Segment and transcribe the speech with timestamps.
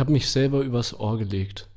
[0.00, 1.68] Ich habe mich selber übers Ohr gelegt.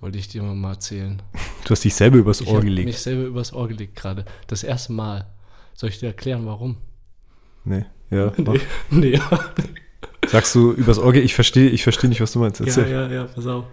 [0.00, 1.22] Wollte ich dir mal erzählen.
[1.64, 2.86] Du hast dich selber übers Ich Ohr habe gelegt.
[2.86, 4.24] mich selber übers Ohr gelegt gerade.
[4.48, 5.28] Das erste Mal.
[5.72, 6.78] Soll ich dir erklären, warum?
[7.64, 8.32] Nee, ja.
[8.38, 8.60] Nee.
[8.90, 9.20] nee.
[10.26, 11.14] Sagst du übers Ohr?
[11.14, 12.58] Ich verstehe ich versteh nicht, was du meinst.
[12.58, 12.90] Ja, Erzähl.
[12.90, 13.66] ja, ja, pass auf.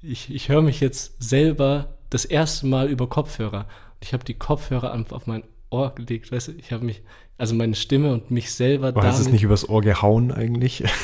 [0.00, 3.68] Ich, ich höre mich jetzt selber das erste Mal über Kopfhörer.
[4.00, 6.52] Ich habe die Kopfhörer auf mein Ohr gelegt, weißt du?
[6.52, 7.02] Ich habe mich,
[7.36, 10.84] also meine Stimme und mich selber Aber hast du es nicht übers Ohr gehauen eigentlich?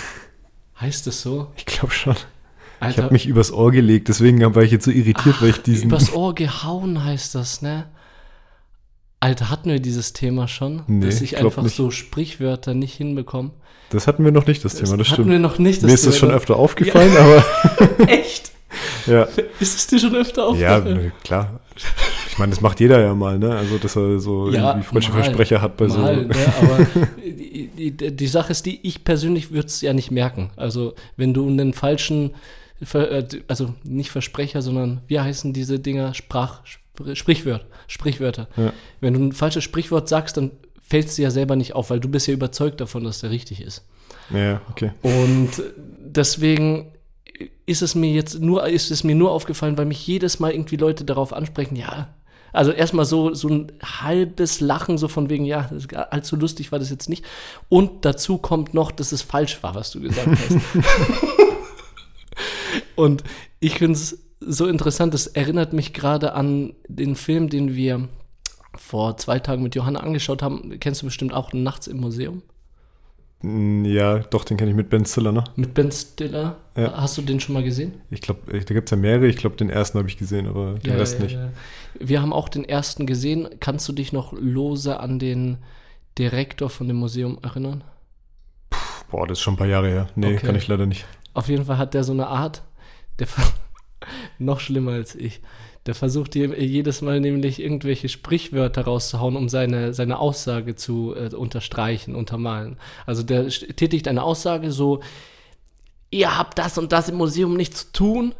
[0.80, 1.48] Heißt es so?
[1.56, 2.14] Ich glaube schon.
[2.14, 5.62] Ich Alter, habe mich übers Ohr gelegt, deswegen war ich jetzt so irritiert, weil ich
[5.62, 5.84] diesen.
[5.88, 7.86] übers Ohr gehauen heißt das, ne?
[9.20, 10.82] Alter, hatten wir dieses Thema schon?
[10.88, 11.76] Nee, dass ich glaub einfach nicht.
[11.76, 13.50] so Sprichwörter nicht hinbekomme.
[13.90, 15.30] Das hatten wir noch nicht, das Thema, das hatten stimmt.
[15.30, 15.82] wir noch nicht.
[15.82, 17.44] Mir ist das schon öfter aufgefallen, aber
[18.08, 18.50] Echt?
[19.06, 19.28] ja.
[19.60, 20.96] Ist es dir schon öfter Ja, aufgefallen?
[21.04, 21.60] nö, klar.
[22.32, 23.54] Ich meine, das macht jeder ja mal, ne?
[23.54, 26.00] Also, dass er so irgendwie falsche mal, Versprecher hat bei mal, so.
[26.00, 26.86] Ne, aber
[27.22, 30.50] die, die, die Sache ist die, ich persönlich würde es ja nicht merken.
[30.56, 32.30] Also, wenn du einen falschen,
[32.94, 36.14] äh, also nicht Versprecher, sondern wie heißen diese Dinger?
[36.14, 37.66] Sprach, Spr- Sprichwörter.
[37.86, 38.48] Sprichwörter.
[38.56, 38.72] Ja.
[39.02, 42.00] Wenn du ein falsches Sprichwort sagst, dann fällt es dir ja selber nicht auf, weil
[42.00, 43.84] du bist ja überzeugt davon, dass der richtig ist.
[44.30, 44.92] Ja, okay.
[45.02, 45.50] Und
[45.98, 46.92] deswegen
[47.66, 50.76] ist es mir jetzt nur, ist es mir nur aufgefallen, weil mich jedes Mal irgendwie
[50.76, 52.08] Leute darauf ansprechen, ja.
[52.52, 55.70] Also erstmal so, so ein halbes Lachen, so von wegen, ja,
[56.10, 57.24] allzu lustig war das jetzt nicht.
[57.68, 60.58] Und dazu kommt noch, dass es falsch war, was du gesagt hast.
[62.96, 63.24] Und
[63.60, 68.08] ich finde es so interessant, das erinnert mich gerade an den Film, den wir
[68.74, 70.78] vor zwei Tagen mit Johanna angeschaut haben.
[70.80, 72.42] Kennst du bestimmt auch Nachts im Museum?
[73.44, 75.42] Ja, doch, den kenne ich mit Ben Stiller, ne?
[75.56, 76.56] Mit Ben Stiller.
[76.76, 76.92] Ja.
[77.00, 77.94] Hast du den schon mal gesehen?
[78.10, 79.26] Ich glaube, da gibt es ja mehrere.
[79.26, 81.32] Ich glaube, den ersten habe ich gesehen, aber den Rest nicht.
[81.32, 81.50] ja.
[81.98, 83.48] Wir haben auch den ersten gesehen.
[83.60, 85.58] Kannst du dich noch lose an den
[86.18, 87.82] Direktor von dem Museum erinnern?
[89.10, 90.06] Boah, das ist schon ein paar Jahre her.
[90.14, 90.46] Nee, Okay.
[90.46, 91.04] kann ich leider nicht.
[91.34, 92.62] Auf jeden Fall hat der so eine Art,
[93.18, 93.26] der
[94.38, 95.40] noch schlimmer als ich.
[95.86, 101.34] Der versucht je- jedes Mal nämlich irgendwelche Sprichwörter rauszuhauen, um seine, seine Aussage zu äh,
[101.34, 102.76] unterstreichen, untermalen.
[103.06, 105.00] Also der tätigt eine Aussage so,
[106.10, 108.34] ihr habt das und das im Museum nicht zu tun.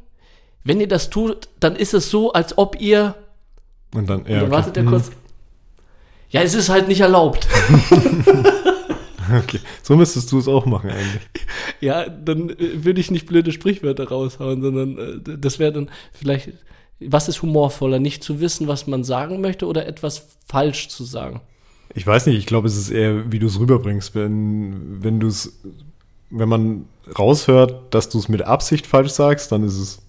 [0.62, 3.16] Wenn ihr das tut, dann ist es so, als ob ihr
[3.92, 4.50] Und dann, Und ja, dann okay.
[4.52, 4.88] wartet er Mhm.
[4.88, 5.10] kurz.
[6.30, 7.48] Ja, es ist halt nicht erlaubt.
[9.38, 11.22] Okay, so müsstest du es auch machen eigentlich.
[11.80, 16.50] ja, dann äh, würde ich nicht blöde Sprichwörter raushauen, sondern äh, das wäre dann vielleicht,
[17.08, 21.40] was ist humorvoller, nicht zu wissen, was man sagen möchte oder etwas falsch zu sagen?
[21.94, 24.14] Ich weiß nicht, ich glaube, es ist eher, wie du es rüberbringst.
[24.14, 25.60] Wenn, wenn du es,
[26.30, 26.86] wenn man
[27.18, 30.02] raushört, dass du es mit Absicht falsch sagst, dann ist es.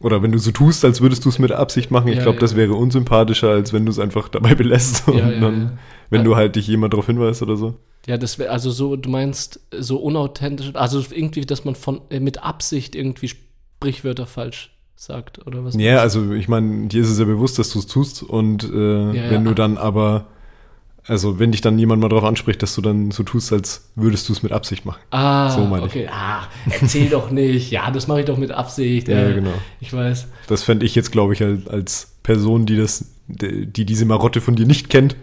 [0.00, 2.36] Oder wenn du so tust, als würdest du es mit Absicht machen, ich Ja, glaube,
[2.36, 2.40] ja.
[2.40, 5.78] das wäre unsympathischer, als wenn du es einfach dabei belässt und Ja, dann,
[6.08, 7.74] wenn du halt dich jemand darauf hinweist oder so.
[8.06, 12.20] Ja, das wäre also so, du meinst so unauthentisch, also irgendwie, dass man von äh,
[12.20, 15.74] mit Absicht irgendwie Sprichwörter falsch sagt oder was?
[15.76, 18.66] Ja, also ich meine, dir ist es ja bewusst, dass du es tust und äh,
[19.12, 19.48] Ja, wenn ja.
[19.48, 20.26] du dann aber,
[21.06, 24.28] also wenn dich dann jemand mal darauf anspricht, dass du dann so tust, als würdest
[24.28, 24.98] du es mit Absicht machen.
[25.10, 25.92] Ah, So meine ich.
[25.92, 26.08] okay.
[26.12, 27.70] Ah, erzähl doch nicht.
[27.70, 29.06] Ja, das mache ich doch mit Absicht.
[29.08, 29.54] Ja, Äh, genau.
[29.80, 30.26] Ich weiß.
[30.48, 34.56] Das fände ich jetzt, glaube ich, als, als Person, die das, die diese Marotte von
[34.56, 35.14] dir nicht kennt,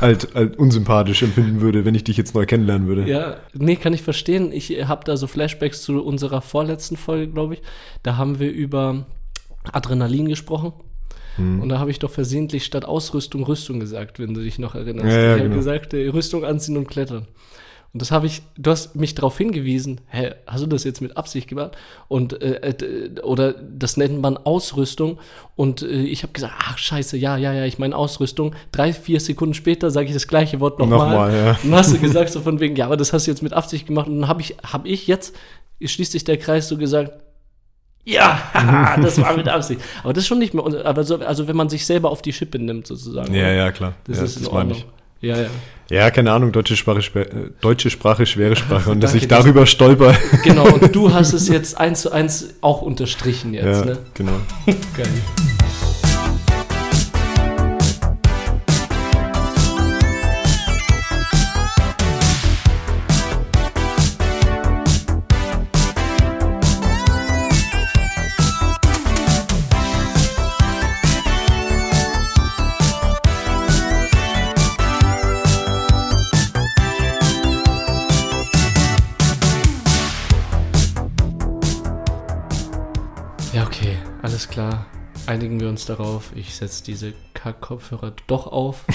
[0.00, 3.08] halt, halt unsympathisch empfinden würde, wenn ich dich jetzt neu kennenlernen würde.
[3.08, 4.52] Ja, nee, kann ich verstehen.
[4.52, 7.62] Ich habe da so Flashbacks zu unserer vorletzten Folge, glaube ich.
[8.02, 9.06] Da haben wir über
[9.72, 10.72] Adrenalin gesprochen.
[11.36, 11.60] Hm.
[11.60, 15.08] Und da habe ich doch versehentlich statt Ausrüstung Rüstung gesagt, wenn du dich noch erinnerst.
[15.08, 15.56] Ja, ja, ich habe genau.
[15.56, 17.26] gesagt, äh, Rüstung anziehen und klettern.
[17.94, 21.16] Und das habe ich, du hast mich darauf hingewiesen, hä, hast du das jetzt mit
[21.16, 21.76] Absicht gemacht?
[22.08, 25.20] Und, äh, äh, oder das nennt man Ausrüstung.
[25.54, 28.56] Und äh, ich habe gesagt, ach scheiße, ja, ja, ja, ich meine Ausrüstung.
[28.72, 31.08] Drei, vier Sekunden später sage ich das gleiche Wort nochmal.
[31.08, 31.58] Nochmal, ja.
[31.62, 33.86] Und hast du gesagt, so von wegen, ja, aber das hast du jetzt mit Absicht
[33.86, 34.08] gemacht.
[34.08, 35.36] Und dann habe ich, hab ich jetzt,
[35.80, 37.12] schließt sich der Kreis, so gesagt,
[38.02, 39.80] ja, das war mit Absicht.
[40.02, 42.32] Aber das ist schon nicht mehr, aber so, also wenn man sich selber auf die
[42.32, 43.32] Schippe nimmt, sozusagen.
[43.32, 43.94] Ja, ja, klar.
[44.02, 44.78] Das ja, ist in meine Ordnung.
[44.78, 45.03] ich.
[45.24, 45.48] Ja, ja.
[45.90, 47.26] Ja, keine Ahnung, deutsche Sprache, äh,
[47.60, 48.90] deutsche Sprache, schwere Sprache.
[48.90, 50.14] Und dass ich darüber stolper.
[50.42, 53.98] Genau, und du hast es jetzt eins zu eins auch unterstrichen jetzt, ja, ne?
[54.14, 54.32] genau.
[54.66, 55.08] Geil.
[84.44, 84.86] Alles klar.
[85.26, 86.32] Einigen wir uns darauf.
[86.34, 88.84] Ich setze diese Kack-Kopfhörer doch auf.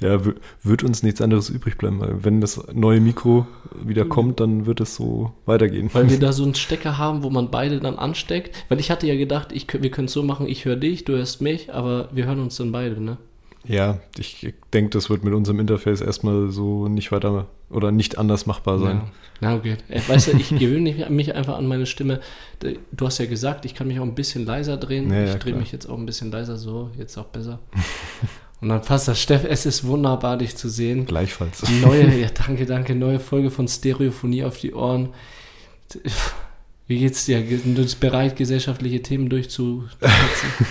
[0.00, 0.20] Ja,
[0.62, 3.46] wird uns nichts anderes übrig bleiben, weil wenn das neue Mikro
[3.80, 4.08] wieder mhm.
[4.08, 5.88] kommt, dann wird es so weitergehen.
[5.92, 8.64] Weil wir da so einen Stecker haben, wo man beide dann ansteckt.
[8.68, 11.12] Weil ich hatte ja gedacht, ich, wir können es so machen, ich höre dich, du
[11.12, 13.18] hörst mich, aber wir hören uns dann beide, ne?
[13.64, 18.46] Ja, ich denke, das wird mit unserem Interface erstmal so nicht weiter oder nicht anders
[18.46, 18.96] machbar sein.
[18.96, 19.10] Ja.
[19.40, 19.76] Na okay.
[19.88, 22.20] Äh, weißt du, ich gewöhne mich einfach an meine Stimme.
[22.92, 25.12] Du hast ja gesagt, ich kann mich auch ein bisschen leiser drehen.
[25.12, 27.58] Ja, ich drehe mich jetzt auch ein bisschen leiser, so, jetzt auch besser.
[28.60, 29.20] Und dann passt das.
[29.20, 31.06] Steff, es ist wunderbar, dich zu sehen.
[31.06, 31.62] Gleichfalls.
[31.80, 35.10] Neue, ja, danke, danke, neue Folge von Stereophonie auf die Ohren.
[36.88, 37.42] Wie geht's dir?
[37.42, 39.90] Du bist bereit, gesellschaftliche Themen durchzusetzen?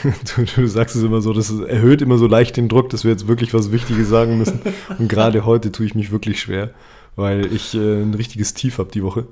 [0.35, 3.11] du, du, sagst es immer so, das erhöht immer so leicht den Druck, dass wir
[3.11, 4.59] jetzt wirklich was Wichtiges sagen müssen.
[4.97, 6.71] Und gerade heute tue ich mich wirklich schwer,
[7.15, 9.27] weil ich äh, ein richtiges Tief habe die Woche.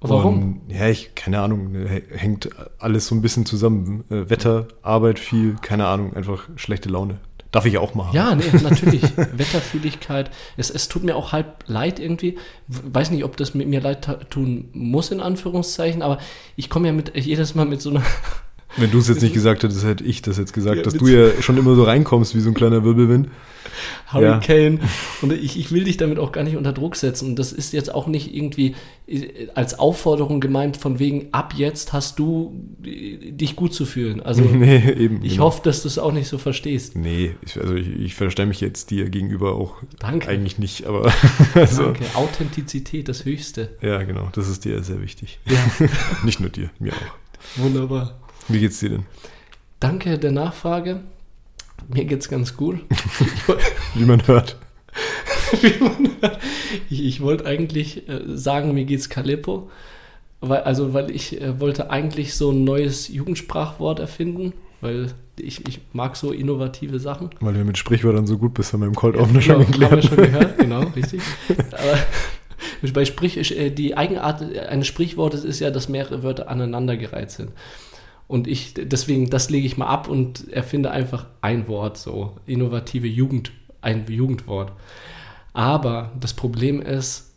[0.00, 0.60] Warum?
[0.68, 1.74] Und, ja, ich, keine Ahnung,
[2.14, 4.04] hängt alles so ein bisschen zusammen.
[4.10, 7.18] Äh, Wetter, Arbeit viel, keine Ahnung, einfach schlechte Laune.
[7.52, 8.14] Darf ich auch machen.
[8.14, 9.02] Ja, nee, natürlich.
[9.16, 10.30] Wetterfühligkeit.
[10.56, 12.38] Es, es tut mir auch halb leid irgendwie.
[12.66, 16.18] Weiß nicht, ob das mit mir leid tun muss, in Anführungszeichen, aber
[16.56, 18.02] ich komme ja mit, jedes Mal mit so einer
[18.76, 21.06] wenn du es jetzt nicht gesagt hättest, hätte ich das jetzt gesagt, ja, dass du
[21.06, 23.28] ja schon immer so reinkommst wie so ein kleiner Wirbelwind.
[24.12, 24.78] Hurricane.
[24.78, 24.88] Ja.
[25.22, 27.30] Und ich, ich will dich damit auch gar nicht unter Druck setzen.
[27.30, 28.74] Und das ist jetzt auch nicht irgendwie
[29.54, 34.20] als Aufforderung gemeint, von wegen, ab jetzt hast du äh, dich gut zu fühlen.
[34.20, 35.44] Also nee, eben, ich genau.
[35.44, 36.96] hoffe, dass du es auch nicht so verstehst.
[36.96, 40.28] Nee, ich, also ich, ich verstehe mich jetzt dir gegenüber auch Danke.
[40.28, 41.12] eigentlich nicht, aber
[41.54, 42.04] also, Danke.
[42.14, 43.70] Authentizität, das Höchste.
[43.80, 45.38] Ja, genau, das ist dir sehr wichtig.
[45.46, 45.88] Ja.
[46.24, 47.62] nicht nur dir, mir auch.
[47.62, 48.18] Wunderbar.
[48.48, 49.06] Wie geht's dir denn?
[49.80, 51.00] Danke der Nachfrage.
[51.88, 52.80] Mir geht's ganz gut.
[53.94, 54.56] Wie man hört.
[55.60, 56.38] Wie man hört.
[56.90, 59.70] Ich, ich wollte eigentlich äh, sagen, mir geht's Calippo.
[60.40, 65.80] Weil, also, weil ich äh, wollte eigentlich so ein neues Jugendsprachwort erfinden, weil ich, ich
[65.92, 67.30] mag so innovative Sachen.
[67.40, 69.92] Weil du mit Sprichwörtern so gut bist, haben wir im Cold Opener ja, schon gelernt.
[69.92, 71.20] Haben wir schon gehört, genau, richtig.
[71.72, 77.50] Aber bei Sprich, äh, die Eigenart eines Sprichwortes ist ja, dass mehrere Wörter aneinandergereiht sind.
[78.28, 83.06] Und ich, deswegen, das lege ich mal ab und erfinde einfach ein Wort, so innovative
[83.06, 84.72] Jugend, ein Jugendwort.
[85.52, 87.32] Aber das Problem ist,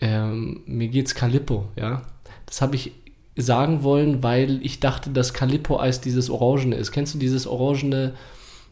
[0.00, 2.02] ähm, mir geht's Calippo, ja.
[2.46, 2.92] Das habe ich
[3.36, 6.92] sagen wollen, weil ich dachte, dass Calippo-Eis dieses Orangene ist.
[6.92, 8.14] Kennst du dieses orangene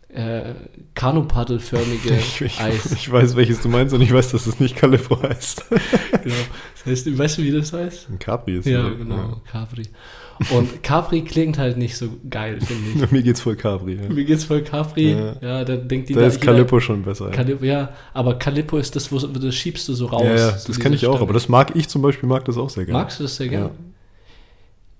[0.08, 0.52] äh,
[0.94, 2.12] Kanupaddelförmige
[2.58, 2.92] Eis?
[2.92, 5.64] Ich weiß, welches du meinst und ich weiß, dass es nicht Calippo heißt.
[6.22, 6.34] genau.
[6.74, 8.10] Das heißt, weißt du, wie das heißt?
[8.10, 9.36] Ein Capri ist Ja, genau, ja.
[9.50, 9.84] Capri.
[10.48, 13.10] Und Capri klingt halt nicht so geil, finde ich.
[13.12, 13.98] Mir geht's voll Capri.
[14.02, 14.08] Ja.
[14.08, 15.12] Mir geht's voll Capri.
[15.12, 17.30] Ja, ja dann denkt die Da ist Calippo schon besser.
[17.30, 20.22] Calippo, ja, aber Calippo ist das, wo das schiebst du so raus.
[20.24, 22.70] Ja, ja das kenne ich auch, aber das mag ich zum Beispiel, mag das auch
[22.70, 22.98] sehr gerne.
[22.98, 23.70] Magst du das sehr gerne?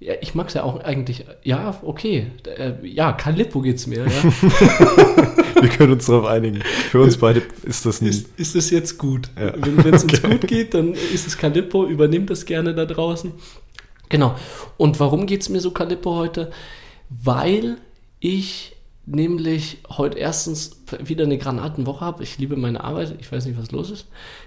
[0.00, 0.14] Ja.
[0.20, 1.25] ich mag es ja auch eigentlich.
[1.43, 2.26] Ja, okay.
[2.56, 4.10] Äh, ja, Calippo geht's mir, ja.
[5.60, 6.60] Wir können uns darauf einigen.
[6.90, 8.00] Für uns beide ist das.
[8.00, 9.28] Ist, ist es jetzt gut?
[9.38, 9.52] Ja.
[9.56, 10.16] Wenn es okay.
[10.16, 13.32] uns gut geht, dann ist es Calippo, übernimmt das gerne da draußen.
[14.10, 14.34] Genau.
[14.76, 16.50] Und warum geht es mir so Calippo heute?
[17.08, 17.78] Weil
[18.18, 18.76] ich
[19.06, 22.22] nämlich heute erstens wieder eine Granatenwoche habe.
[22.22, 23.16] Ich liebe meine Arbeit.
[23.20, 24.06] Ich weiß nicht, was los ist.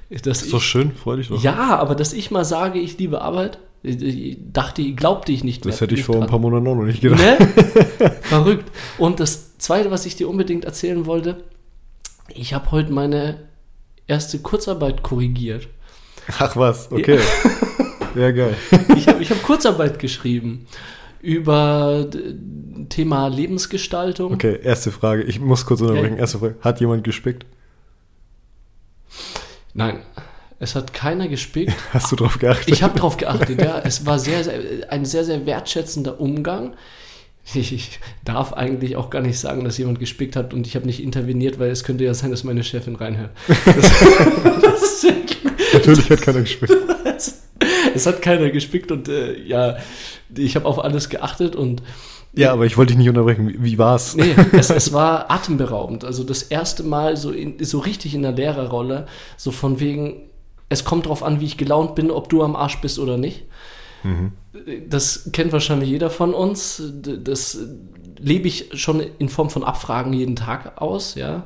[0.09, 1.41] Dass das ist ich, doch schön, freu dich doch.
[1.41, 5.73] Ja, aber dass ich mal sage, ich liebe Arbeit, ich dachte, glaubte ich nicht mehr.
[5.73, 6.23] Das hätte ich vor dran.
[6.23, 7.19] ein paar Monaten auch noch nicht gedacht.
[7.21, 7.37] Ne?
[8.21, 8.71] Verrückt.
[8.97, 11.43] Und das Zweite, was ich dir unbedingt erzählen wollte,
[12.29, 13.39] ich habe heute meine
[14.07, 15.67] erste Kurzarbeit korrigiert.
[16.39, 17.17] Ach was, okay.
[17.17, 17.21] Ja,
[18.13, 18.55] geil.
[18.95, 20.67] Ich habe ich hab Kurzarbeit geschrieben
[21.21, 22.07] über
[22.89, 24.33] Thema Lebensgestaltung.
[24.33, 25.23] Okay, erste Frage.
[25.23, 26.17] Ich muss kurz unterbrechen.
[26.17, 26.55] Erste Frage.
[26.61, 27.45] Hat jemand gespickt?
[29.73, 29.99] Nein,
[30.59, 31.73] es hat keiner gespickt.
[31.93, 32.69] Hast du darauf geachtet?
[32.69, 33.81] Ich habe darauf geachtet, ja.
[33.83, 36.75] Es war sehr, sehr, ein sehr, sehr wertschätzender Umgang.
[37.53, 41.03] Ich darf eigentlich auch gar nicht sagen, dass jemand gespickt hat und ich habe nicht
[41.03, 43.31] interveniert, weil es könnte ja sein, dass meine Chefin reinhört.
[43.65, 45.01] Das, das
[45.87, 46.73] Natürlich hat keiner gespickt.
[47.95, 49.77] es hat keiner gespickt und äh, ja,
[50.35, 51.81] ich habe auf alles geachtet und
[52.35, 53.53] ja, aber ich wollte dich nicht unterbrechen.
[53.59, 54.15] Wie, war's?
[54.15, 56.03] Nee, es, es war atemberaubend.
[56.03, 59.05] Also das erste Mal so, in, so richtig in der Lehrerrolle,
[59.37, 60.29] so von wegen,
[60.67, 63.43] es kommt drauf an, wie ich gelaunt bin, ob du am Arsch bist oder nicht.
[64.01, 64.31] Mhm.
[64.89, 66.81] Das kennt wahrscheinlich jeder von uns.
[67.23, 67.59] Das
[68.19, 71.45] lebe ich schon in Form von Abfragen jeden Tag aus, ja.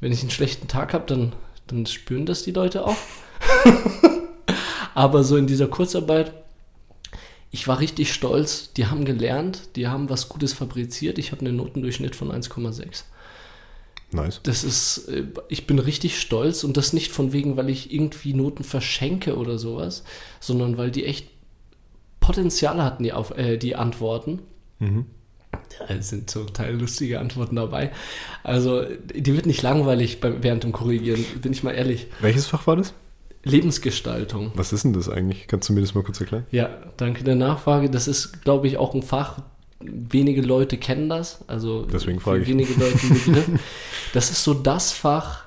[0.00, 1.32] Wenn ich einen schlechten Tag habe, dann,
[1.66, 2.96] dann spüren das die Leute auch.
[4.94, 6.32] Aber so in dieser Kurzarbeit,
[7.50, 8.72] ich war richtig stolz.
[8.74, 11.18] Die haben gelernt, die haben was Gutes fabriziert.
[11.18, 13.04] Ich habe einen Notendurchschnitt von 1,6.
[14.12, 14.40] Nice.
[14.42, 18.34] Das ist, äh, ich bin richtig stolz und das nicht von wegen, weil ich irgendwie
[18.34, 20.04] Noten verschenke oder sowas,
[20.40, 21.28] sondern weil die echt
[22.20, 24.40] Potenzial hatten, die, auf, äh, die Antworten.
[24.78, 25.06] Mhm.
[25.88, 27.92] Es sind zum Teil lustige Antworten dabei.
[28.42, 32.06] Also, die wird nicht langweilig beim, während dem Korrigieren, bin ich mal ehrlich.
[32.20, 32.94] Welches Fach war das?
[33.44, 34.52] Lebensgestaltung.
[34.54, 35.46] Was ist denn das eigentlich?
[35.48, 36.46] Kannst du mir das mal kurz erklären?
[36.50, 37.90] Ja, danke der Nachfrage.
[37.90, 39.40] Das ist, glaube ich, auch ein Fach.
[39.80, 41.40] Wenige Leute kennen das.
[41.48, 42.48] Also Deswegen frage ich.
[42.48, 43.60] wenige Leute ein Begriff.
[44.12, 45.44] Das ist so das Fach,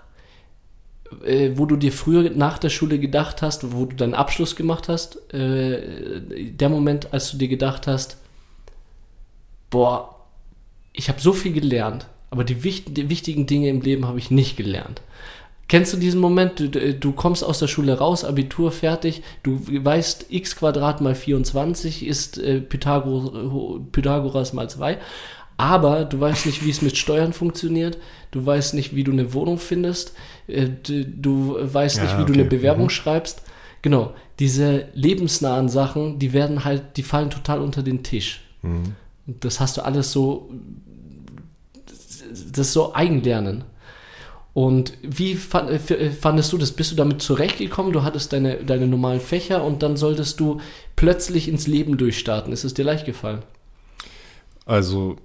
[1.23, 4.89] äh, wo du dir früher nach der Schule gedacht hast, wo du deinen Abschluss gemacht
[4.89, 5.31] hast.
[5.33, 8.17] Äh, der Moment, als du dir gedacht hast,
[9.69, 10.15] boah,
[10.93, 14.31] ich habe so viel gelernt, aber die, wicht die wichtigen Dinge im Leben habe ich
[14.31, 15.01] nicht gelernt.
[15.67, 16.59] Kennst du diesen Moment?
[16.59, 21.15] Du, du du kommst aus der Schule raus, Abitur fertig, du weißt, x Quadrat mal
[21.15, 24.99] 24 ist äh, Pythagor, Pythagoras mal 2,
[25.57, 27.97] aber du weißt nicht, wie es mit Steuern funktioniert,
[28.31, 30.13] du weißt nicht, wie du eine Wohnung findest,
[30.47, 32.57] äh, du, weißt nicht, Ja, wie du eine okay.
[32.57, 32.89] Bewerbung Mhm.
[32.91, 33.41] schreibst.
[33.81, 38.41] Genau, diese lebensnahen Sachen, die werden halt, die fallen total unter den Tisch.
[38.61, 38.95] Mhm.
[39.25, 40.49] Das hast du alles so,
[42.51, 43.63] das ist so Eigenlernen.
[44.55, 46.71] Und wie äh, f- fandest du das?
[46.71, 47.91] Bist du damit zurechtgekommen?
[47.91, 50.61] Du hattest deine, deine normalen Fächer und dann solltest du
[50.95, 52.53] plötzlich ins Leben durchstarten.
[52.53, 53.43] Ist es dir leicht gefallen?
[54.65, 55.17] Also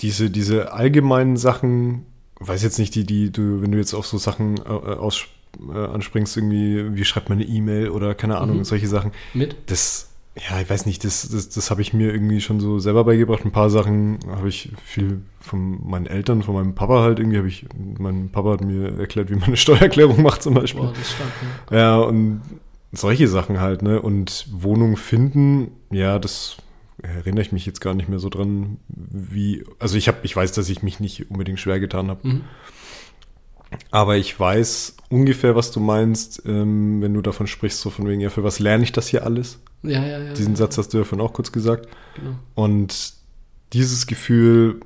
[0.00, 2.04] diese, diese allgemeinen Sachen,
[2.40, 5.24] weiß jetzt nicht, die, die du, wenn du jetzt auf so Sachen äh, aus,
[5.72, 8.64] äh, anspringst, irgendwie, wie schreibt man eine E-Mail oder keine Ahnung, Mhm.
[8.64, 9.56] solche Sachen, Mit?
[9.66, 10.09] das,
[10.48, 13.44] ja, ich weiß nicht, das, das, das habe ich mir irgendwie schon so selber beigebracht.
[13.44, 17.48] Ein paar Sachen habe ich viel von meinen Eltern, von meinem Papa halt irgendwie, habe
[17.48, 17.66] ich,
[17.98, 20.82] mein Papa hat mir erklärt, wie man eine Steuererklärung macht zum Beispiel.
[20.82, 21.30] Boah, das stark.
[21.70, 21.76] Ja.
[21.78, 22.40] Ja, und
[22.92, 24.00] solche Sachen halt, ne?
[24.00, 26.56] Und Wohnung finden, ja, das
[27.02, 29.64] erinnere ich mich jetzt gar nicht mehr so dran, wie.
[29.78, 32.26] Also ich habe, ich weiß, dass ich mich nicht unbedingt schwer getan habe.
[32.26, 32.40] Mhm.
[33.90, 38.20] Aber ich weiß ungefähr, was du meinst, ähm, wenn du davon sprichst, so von wegen,
[38.20, 39.58] ja, für was lerne ich das hier alles?
[39.82, 40.32] ja, ja, ja.
[40.34, 41.88] Diesen Satz hast du ja vorhin auch kurz gesagt.
[42.16, 42.34] Genau.
[42.54, 43.14] Und
[43.72, 44.80] dieses Gefühl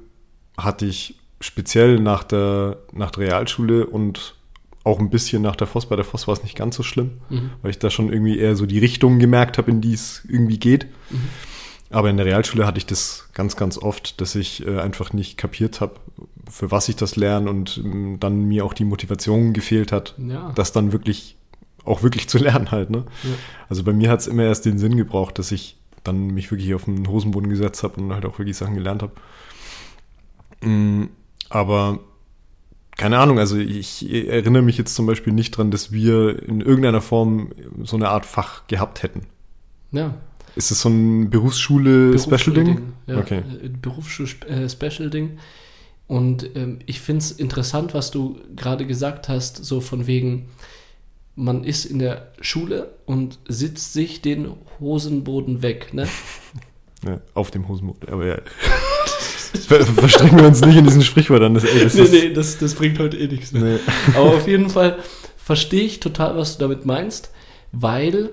[0.56, 4.34] hatte ich speziell nach der, nach der Realschule und
[4.84, 5.86] auch ein bisschen nach der Voss.
[5.86, 7.50] Bei der Voss war es nicht ganz so schlimm, Mhm.
[7.62, 10.58] weil ich da schon irgendwie eher so die Richtung gemerkt habe, in die es irgendwie
[10.58, 10.86] geht.
[11.10, 11.20] Mhm.
[11.90, 15.36] Aber in der Realschule hatte ich das ganz, ganz oft, dass ich äh, einfach nicht
[15.38, 15.94] kapiert habe,
[16.50, 20.52] für was ich das lerne und ähm, dann mir auch die Motivation gefehlt hat, Ja.
[20.54, 21.36] das dann wirklich,
[21.84, 22.90] auch wirklich zu lernen halt.
[22.90, 23.04] Ne?
[23.22, 23.30] Ja.
[23.68, 26.74] Also bei mir hat es immer erst den Sinn gebraucht, dass ich dann mich wirklich
[26.74, 29.12] auf den Hosenboden gesetzt habe und halt auch wirklich Sachen gelernt habe.
[30.60, 31.04] Mm,
[31.50, 31.98] Aber
[32.96, 37.00] keine Ahnung, also ich erinnere mich jetzt zum Beispiel nicht dran, dass wir in irgendeiner
[37.00, 37.50] Form
[37.82, 39.22] so eine Art Fach gehabt hätten.
[39.92, 40.14] ja.
[40.56, 42.80] Ist es so ein Berufsschule-Special-Ding?
[43.08, 43.38] Ja, Okay.
[43.60, 45.38] äh, Berufsschul-Special-Ding.
[46.06, 50.46] Und ähm, ich finde es interessant, was du gerade gesagt hast, so von wegen,
[51.34, 55.92] man ist in der Schule und sitzt sich den Hosenboden weg.
[55.92, 56.06] Ne?
[57.06, 58.08] Ja, auf dem Hosenboden.
[58.08, 58.37] Aber ja.
[59.68, 61.52] Ver verstricken wir uns nicht in diesen Sprichwörtern.
[61.52, 63.52] Das, ey, das nee, nee, das, das bringt heute eh nichts.
[63.52, 63.61] Ne?
[63.61, 63.78] nee.
[64.16, 64.99] Aber auf jeden Fall
[65.37, 67.30] verstehe ich total, was du damit meinst,
[67.73, 68.30] weil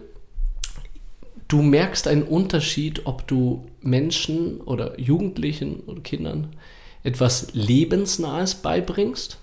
[1.50, 6.56] du merkst einen Unterschied, ob du Menschen oder Jugendlichen oder Kindern
[7.04, 9.38] etwas Lebensnahes beibringst,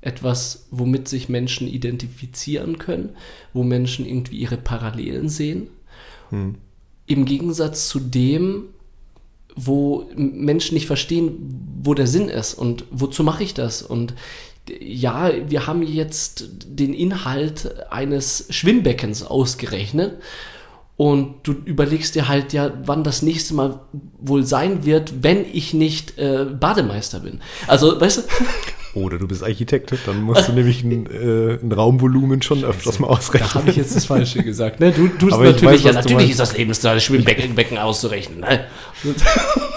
[0.00, 3.10] etwas, womit sich Menschen identifizieren können,
[3.52, 5.68] wo Menschen irgendwie ihre Parallelen sehen,
[6.30, 6.56] Hm.
[7.06, 8.64] im Gegensatz zu dem,
[9.56, 14.14] wo Menschen nicht verstehen, wo der Sinn ist und wozu mache ich das und
[14.80, 20.20] ja, wir haben jetzt den Inhalt eines Schwimmbeckens ausgerechnet
[20.98, 23.78] und du überlegst dir halt ja, wann das nächste Mal
[24.18, 27.40] wohl sein wird, wenn ich nicht äh, Bademeister bin.
[27.68, 28.22] Also, weißt du,
[28.94, 33.06] Oder du bist Architekt, dann musst du nämlich ein, äh, ein Raumvolumen schon öfters mal
[33.06, 33.48] ausrechnen.
[33.52, 34.80] da habe ich jetzt das Falsche gesagt.
[34.80, 34.90] Ne?
[34.90, 38.40] Du tust Aber ich natürlich, weiß, ja, du natürlich ist das Lebenszahl Schwimmbecken Becken auszurechnen.
[38.40, 38.66] Ne?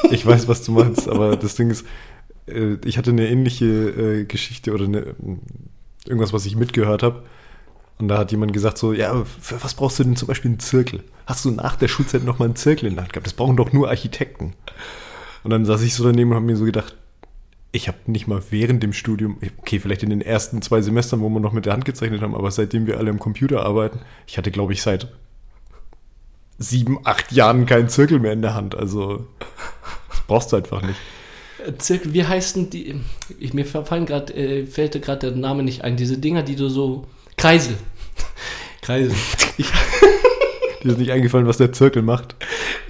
[0.10, 1.86] Ich weiß, was du meinst, aber das Ding ist,
[2.48, 5.16] äh, ich hatte eine ähnliche äh, Geschichte oder eine,
[6.08, 7.22] irgendwas, was ich mitgehört habe.
[8.02, 10.60] Und da hat jemand gesagt so, ja, für was brauchst du denn zum Beispiel einen
[10.60, 11.04] Zirkel?
[11.28, 13.28] Hast du nach der Schulzeit noch mal einen Zirkel in der Hand gehabt?
[13.28, 14.54] Das brauchen doch nur Architekten.
[15.44, 16.96] Und dann saß ich so daneben und habe mir so gedacht,
[17.72, 21.30] ich habe nicht mal während dem Studium, okay, vielleicht in den ersten zwei Semestern, wo
[21.30, 24.38] wir noch mit der Hand gezeichnet haben, aber seitdem wir alle am Computer arbeiten, ich
[24.38, 25.08] hatte, glaube ich, seit
[26.58, 28.76] sieben, acht Jahren keinen Zirkel mehr in der Hand.
[28.76, 29.28] Also,
[30.10, 31.00] das brauchst du einfach nicht.
[31.78, 33.00] Zirkel, wie heißen die?
[33.40, 35.98] Ich, mir fallen grad, äh, gerade der Name nicht ein.
[35.98, 37.06] Diese Dinger, die du so.
[37.38, 37.76] Kreisel.
[38.82, 39.14] Kreisel.
[39.58, 39.68] Ich,
[40.84, 42.36] Dir ist nicht eingefallen, was der Zirkel macht.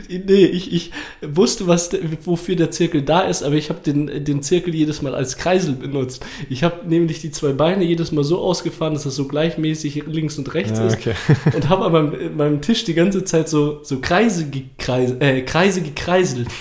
[0.08, 1.90] nee, ich, ich wusste, was,
[2.24, 5.74] wofür der Zirkel da ist, aber ich habe den, den Zirkel jedes Mal als Kreisel
[5.74, 6.25] benutzt.
[6.50, 10.38] Ich habe nämlich die zwei Beine jedes Mal so ausgefahren, dass das so gleichmäßig links
[10.38, 10.94] und rechts Ja, ist.
[10.96, 11.16] okay.
[11.54, 15.82] Und habe an meinem, meinem Tisch die ganze Zeit so, so Kreise, gekreis, äh, Kreise
[15.82, 16.48] gekreiselt.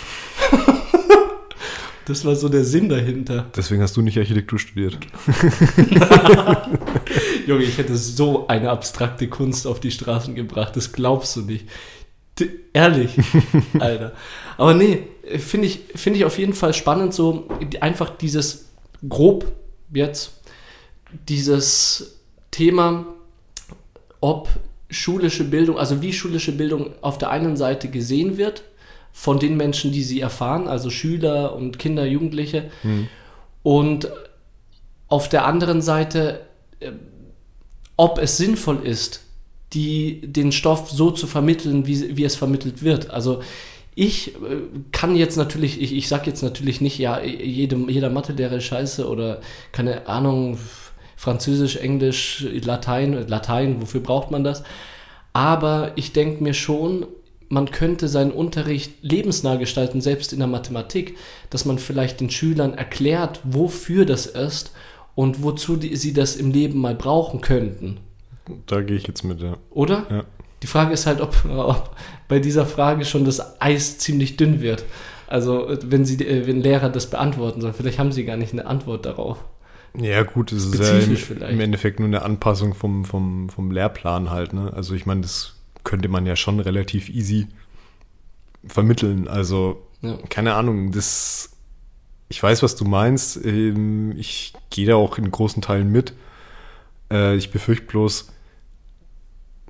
[2.06, 3.46] Das war so der Sinn dahinter.
[3.54, 4.98] Deswegen hast du nicht Architektur studiert.
[7.46, 11.66] Junge, ich hätte so eine abstrakte Kunst auf die Straßen gebracht, das glaubst du nicht.
[12.38, 13.10] D ehrlich,
[13.78, 14.12] Alter.
[14.56, 15.04] Aber nee,
[15.38, 17.48] finde ich, find ich auf jeden Fall spannend, so
[17.80, 18.70] einfach dieses
[19.08, 19.50] grob
[19.92, 20.32] jetzt,
[21.28, 22.20] dieses
[22.50, 23.06] Thema,
[24.20, 24.48] ob
[24.90, 28.62] schulische Bildung, also wie schulische Bildung auf der einen Seite gesehen wird
[29.12, 33.08] von den Menschen, die sie erfahren, also Schüler und Kinder, Jugendliche, Hm.
[33.62, 34.08] und
[35.08, 36.40] auf der anderen Seite,
[36.78, 36.92] äh,
[38.00, 39.20] ob es sinnvoll ist,
[39.74, 43.10] die, den Stoff so zu vermitteln, wie, wie es vermittelt wird.
[43.10, 43.42] Also
[43.94, 48.56] ich äh, kann jetzt natürlich, ich, ich sage jetzt natürlich nicht, ja, jede, jeder Mathelehrer
[48.56, 50.58] ist scheiße oder keine Ahnung,
[51.14, 54.62] Französisch, Englisch, Latein, Latein, wofür braucht man das?
[55.34, 57.06] Aber ich denke mir schon,
[57.50, 61.18] man könnte seinen Unterricht lebensnah gestalten, selbst in der Mathematik,
[61.50, 64.72] dass man vielleicht den Schülern erklärt, wofür das ist
[65.14, 67.98] und wozu die, sie das im Leben mal brauchen könnten.
[68.66, 69.56] Da gehe ich jetzt mit, ja.
[69.70, 70.06] Oder?
[70.10, 70.24] Ja.
[70.62, 71.90] Die Frage ist halt, ob, ob
[72.28, 74.84] bei dieser Frage schon das Eis ziemlich dünn wird.
[75.26, 78.66] Also, wenn, sie, äh, wenn Lehrer das beantworten sollen, vielleicht haben sie gar nicht eine
[78.66, 79.44] Antwort darauf.
[79.98, 84.30] Ja, gut, es ist ja im, im Endeffekt nur eine Anpassung vom, vom, vom Lehrplan
[84.30, 84.72] halt, ne?
[84.72, 87.46] Also ich meine, das könnte man ja schon relativ easy
[88.66, 89.28] vermitteln.
[89.28, 90.18] Also, Ja.
[90.28, 91.50] keine Ahnung, das.
[92.30, 93.44] Ich weiß, was du meinst.
[93.44, 96.14] Ähm, Ich gehe da auch in großen Teilen mit.
[97.12, 98.32] Äh, Ich befürchte bloß,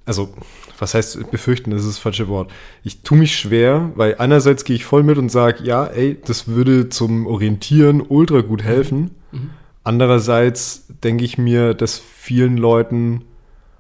[0.07, 0.33] also,
[0.79, 2.51] was heißt befürchten, das ist das falsche Wort.
[2.83, 6.49] Ich tue mich schwer, weil einerseits gehe ich voll mit und sage, ja, ey, das
[6.49, 9.15] würde zum Orientieren ultra gut helfen.
[9.33, 9.51] Mhm.
[9.85, 13.25] Andererseits denke ich mir, dass vielen Leuten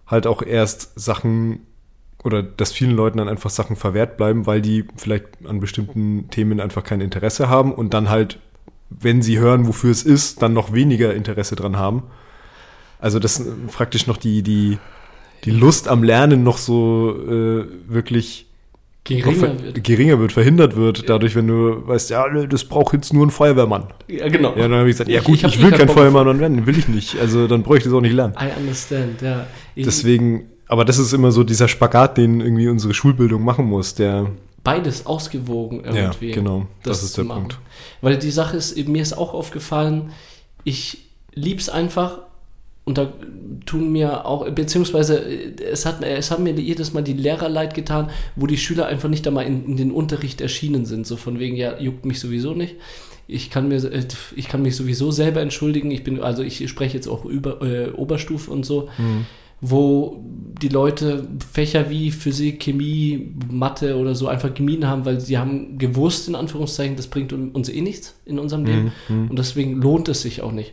[0.07, 1.67] halt auch erst Sachen
[2.23, 6.61] oder dass vielen Leuten dann einfach Sachen verwehrt bleiben, weil die vielleicht an bestimmten Themen
[6.61, 8.39] einfach kein Interesse haben und dann halt,
[8.91, 12.03] wenn sie hören, wofür es ist, dann noch weniger Interesse dran haben.
[12.99, 14.79] Also dass äh, praktisch noch die, die,
[15.45, 18.47] die Lust am Lernen noch so äh, wirklich
[19.05, 19.83] Geringer wird.
[19.83, 23.85] geringer wird, verhindert wird, dadurch, wenn du weißt, ja, das braucht jetzt nur ein Feuerwehrmann.
[24.09, 24.51] Ja, genau.
[24.55, 26.39] Ja, dann habe ich gesagt, ja Ich- gut, ich ich, hab eh will kein Feuerwehrmann
[26.39, 27.19] werden, will ich nicht.
[27.19, 28.35] Also dann bräuchte ich es auch nicht lernen.
[28.39, 29.47] I understand, ja.
[29.75, 33.95] Ich, Deswegen, aber das ist immer so dieser Spagat, den irgendwie unsere Schulbildung machen muss,
[33.95, 34.31] der,
[34.63, 36.29] beides ausgewogen irgendwie.
[36.29, 37.41] ja, genau, das, das ist der machen.
[37.41, 37.59] Punkt.
[38.01, 40.13] Weil die Sache ist, mir ist auch aufgefallen,
[40.65, 40.99] ich
[41.35, 42.19] lieb's einfach
[42.85, 43.13] und da
[43.67, 47.75] tun mir auch, beziehungsweise äh, es hat, es haben mir jedes Mal die Lehrer leid
[47.75, 51.39] getan, wo die Schüler einfach nicht einmal in, in den Unterricht erschienen sind, so von
[51.39, 52.77] wegen, ja, juckt mich sowieso nicht.
[53.29, 55.91] Ich kann, mir, äh, ich kann mich sowieso selber entschuldigen.
[55.93, 58.89] Ich bin, also ich spreche jetzt auch über äh, Oberstufe und so,
[59.61, 60.25] wo
[60.63, 65.79] die Leute Fächer wie Physik, Chemie, Mathe oder so einfach gemieden haben, weil sie haben
[65.79, 68.93] gewusst, in Anführungszeichen, das bringt uns eh nichts in unserem Leben.
[69.09, 70.73] Und deswegen lohnt es sich auch nicht.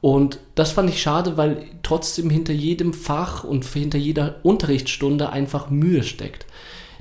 [0.00, 5.68] Und das fand ich schade, weil trotzdem hinter jedem Fach und hinter jeder Unterrichtsstunde einfach
[5.70, 6.46] Mühe steckt.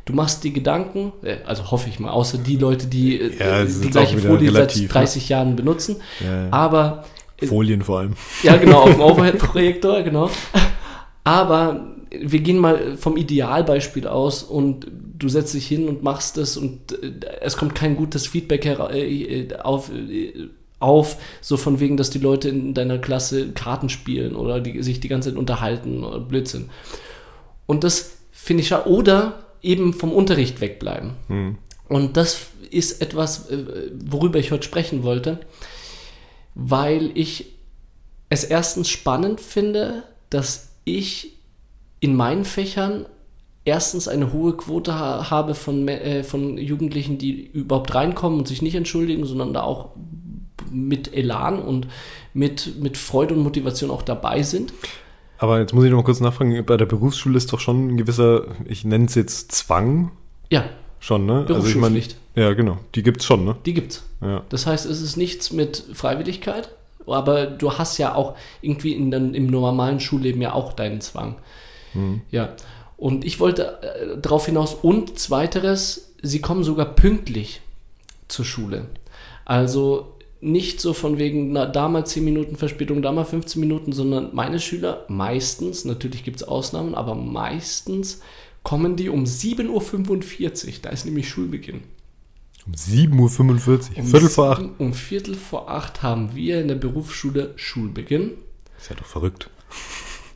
[0.04, 3.64] Du machst die Gedanken, äh, also hoffe ich mal, außer die Leute, die äh, Ja,
[3.64, 4.88] die gleiche Folie relativ, ne?
[4.88, 5.98] seit 30 Jahren benutzen.
[6.20, 6.48] Ja, ja.
[6.52, 7.06] Aber
[7.46, 8.14] Folien vor allem.
[8.44, 10.30] ja, genau, auf dem Overhead-Projektor, genau.
[11.30, 16.58] Aber wir gehen mal vom Idealbeispiel aus und du setzt dich hin und machst es
[16.58, 17.12] und äh,
[17.42, 20.48] es kommt kein gutes Feedback hera- äh, auf, äh,
[20.80, 25.02] auf, so von wegen, dass die Leute in deiner Klasse Karten spielen oder die, sich
[25.02, 26.72] die ganze Zeit unterhalten oder Blödsinn.
[27.68, 28.90] Und das finde ich schade.
[28.90, 31.12] Oder eben vom Unterricht wegbleiben.
[31.28, 31.58] Hm.
[31.88, 35.42] Und das ist etwas, äh, worüber ich heute sprechen wollte,
[36.56, 37.54] weil ich
[38.30, 41.34] es erstens spannend finde, dass ich
[42.00, 43.06] in meinen Fächern
[43.66, 48.62] erstens eine hohe Quote ha habe von, äh, von Jugendlichen, die überhaupt reinkommen und sich
[48.62, 49.90] nicht entschuldigen, sondern da auch
[50.72, 51.88] mit Elan und
[52.34, 54.74] mit, mit Freude und Motivation auch dabei sind.
[55.38, 57.98] Aber jetzt muss ich noch mal kurz nachfragen, bei der Berufsschule ist doch schon ein
[57.98, 60.12] gewisser, ich nenne es jetzt Zwang,
[60.52, 60.66] Ja,
[61.00, 61.44] schon, ne?
[61.48, 62.18] Berufsschulpflicht.
[62.36, 63.56] ja, genau, die gibt's schon, ne?
[63.66, 64.04] die gibt's.
[64.22, 64.44] Ja.
[64.50, 66.72] Das heißt, es ist nichts mit Freiwilligkeit,
[67.14, 71.36] aber du hast ja auch irgendwie in, den- im normalen Schulleben ja auch deinen Zwang.
[72.32, 72.56] Ja.
[72.98, 77.62] Und ich wollte äh, darauf hinaus und zweiteres, sie kommen sogar pünktlich
[78.28, 78.86] zur Schule.
[79.46, 83.92] Also nicht so von wegen, na, da mal 10 Minuten Verspätung, da mal 15 Minuten,
[83.92, 88.22] sondern meine Schüler meistens, natürlich gibt es Ausnahmen, aber meistens
[88.64, 90.74] kommen die um 7.45 Uhr.
[90.84, 91.82] Da ist nämlich Schulbeginn.
[92.70, 94.66] Um 7.45 Uhr, Um Viertel vor acht.
[94.78, 98.34] Um Viertel vor acht haben wir in der Berufsschule Schulbeginn.
[98.78, 99.50] Ist ja doch verrückt.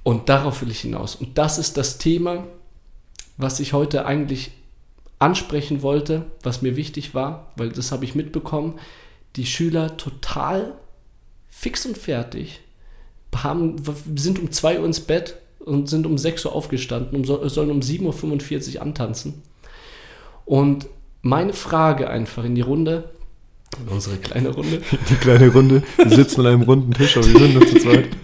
[0.01, 1.15] Und darauf will ich hinaus.
[1.15, 2.47] Und das ist das Thema,
[3.37, 4.51] was ich heute eigentlich
[5.19, 8.79] ansprechen wollte, was mir wichtig war, weil das habe ich mitbekommen.
[9.35, 10.73] die Schüler total
[11.49, 12.61] fix und fertig,
[13.35, 13.77] haben,
[14.15, 17.79] sind um 2 Uhr ins Bett und sind um 6 Uhr aufgestanden und sollen um
[17.79, 19.41] 7.45 Uhr antanzen.
[20.45, 20.87] Und
[21.23, 23.09] meine Frage einfach in die Runde,
[23.79, 24.83] in unsere kleine Runde.
[25.09, 25.81] Die kleine Runde.
[25.97, 28.09] Wir sitzen an einem runden Tisch, aber wir sind nur zu zweit.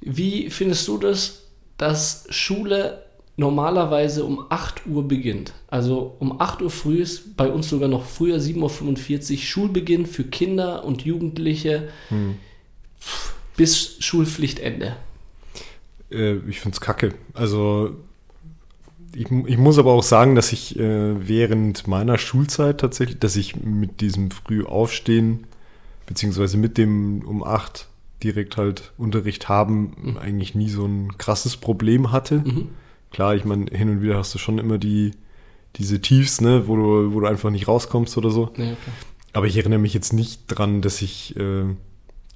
[0.00, 3.02] Wie findest du das, dass Schule
[3.36, 5.52] normalerweise um 8 Uhr beginnt?
[5.68, 10.24] Also um 8 Uhr früh ist bei uns sogar noch früher 7.45 Uhr Schulbeginn für
[10.24, 12.36] Kinder und Jugendliche hm.
[13.56, 14.94] bis Schulpflichtende.
[16.12, 17.14] Äh, ich finde es kacke.
[17.34, 17.96] Also
[19.14, 23.56] ich, ich, muss aber auch sagen, dass ich äh, während meiner Schulzeit tatsächlich, dass ich
[23.56, 25.46] mit diesem früh aufstehen,
[26.06, 27.88] beziehungsweise mit dem um 8
[28.22, 30.16] direkt halt Unterricht haben, mhm.
[30.18, 32.38] eigentlich nie so ein krasses Problem hatte.
[32.38, 32.68] Mhm.
[33.10, 35.12] Klar, ich meine, hin und wieder hast du schon immer die,
[35.76, 38.52] diese Tiefs, ne, wo du, wo du einfach nicht rauskommst oder so.
[38.56, 38.76] Ja,
[39.32, 41.64] Aber ich erinnere mich jetzt nicht dran, dass ich, äh,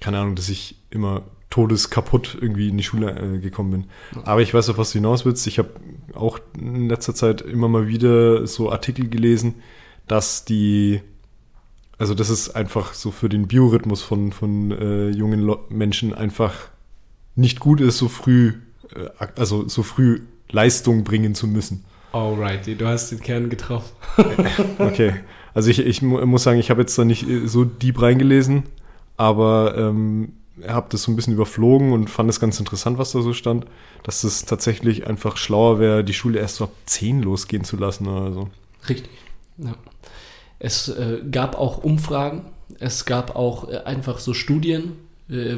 [0.01, 1.23] keine Ahnung, dass ich immer
[1.55, 3.83] todeskaputt irgendwie in die Schule äh, gekommen bin.
[4.23, 5.47] Aber ich weiß, auf was du hinaus willst.
[5.47, 5.69] Ich habe
[6.13, 9.55] auch in letzter Zeit immer mal wieder so Artikel gelesen,
[10.05, 10.99] dass die
[11.97, 16.53] also das ist einfach so für den Biorhythmus von, von äh, jungen Lo Menschen einfach
[17.35, 18.55] nicht gut ist, so früh,
[18.93, 21.85] äh, also so früh Leistung bringen zu müssen.
[22.11, 23.93] Alrighty, du hast den Kern getroffen.
[24.77, 25.13] okay,
[25.53, 28.63] also ich, ich muss sagen, ich habe jetzt da nicht äh, so deep reingelesen,
[29.15, 30.33] aber ähm,
[30.67, 33.65] habe das so ein bisschen überflogen und fand es ganz interessant, was da so stand,
[34.03, 38.07] dass es tatsächlich einfach schlauer wäre, die Schule erst so ab 10 losgehen zu lassen
[38.07, 38.49] oder so.
[38.87, 39.11] Richtig,
[39.57, 39.75] ja.
[40.59, 42.45] Es äh, gab auch Umfragen,
[42.79, 44.93] es gab auch äh, einfach so Studien,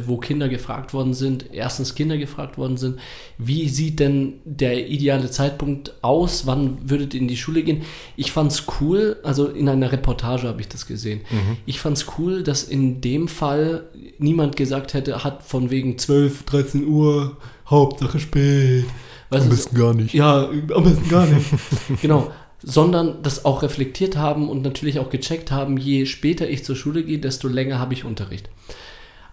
[0.06, 3.00] wo Kinder gefragt worden sind, erstens Kinder gefragt worden sind,
[3.38, 7.82] wie sieht denn der ideale Zeitpunkt aus, wann würdet ihr in die Schule gehen?
[8.16, 11.22] Ich fand es cool, also in einer Reportage habe ich das gesehen.
[11.30, 11.58] Mhm.
[11.66, 13.84] Ich fand es cool, dass in dem Fall
[14.20, 17.36] niemand gesagt hätte, hat von wegen 12, 13 Uhr,
[17.70, 18.86] Hauptsache spät.
[19.30, 20.14] Weißt am besten gar nicht.
[20.14, 21.46] Ja, am besten gar nicht.
[22.02, 22.32] genau
[22.64, 27.04] sondern das auch reflektiert haben und natürlich auch gecheckt haben, je später ich zur Schule
[27.04, 28.50] gehe, desto länger habe ich Unterricht.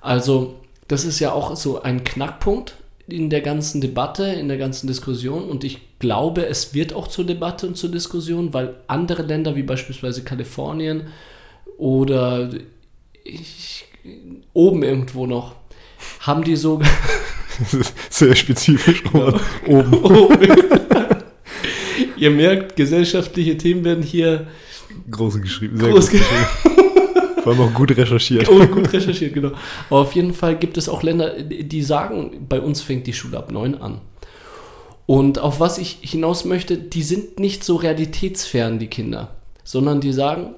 [0.05, 2.77] Also das ist ja auch so ein Knackpunkt
[3.09, 7.25] in der ganzen Debatte, in der ganzen Diskussion und ich glaube, es wird auch zur
[7.25, 11.07] Debatte und zur Diskussion, weil andere Länder wie beispielsweise Kalifornien
[11.79, 12.51] oder
[13.25, 13.87] ich,
[14.53, 15.55] oben irgendwo noch
[16.21, 16.83] haben die so
[18.11, 19.41] sehr spezifisch ja.
[19.67, 19.95] oben.
[20.05, 20.49] oben.
[22.19, 24.49] Ihr merkt, gesellschaftliche Themen werden hier
[25.11, 25.81] groß geschrieben.
[25.81, 26.81] Sehr groß geschrieben.
[27.45, 28.49] Vor allem auch gut recherchiert.
[28.49, 29.51] Oh, gut recherchiert, genau.
[29.91, 33.37] Aber auf jeden Fall gibt es auch Länder, die sagen, bei uns fängt die Schule
[33.37, 34.01] ab neun an.
[35.05, 40.15] Und auf was ich hinaus möchte, die sind nicht so realitätsfern, die Kinder, sondern die
[40.15, 40.55] sagen,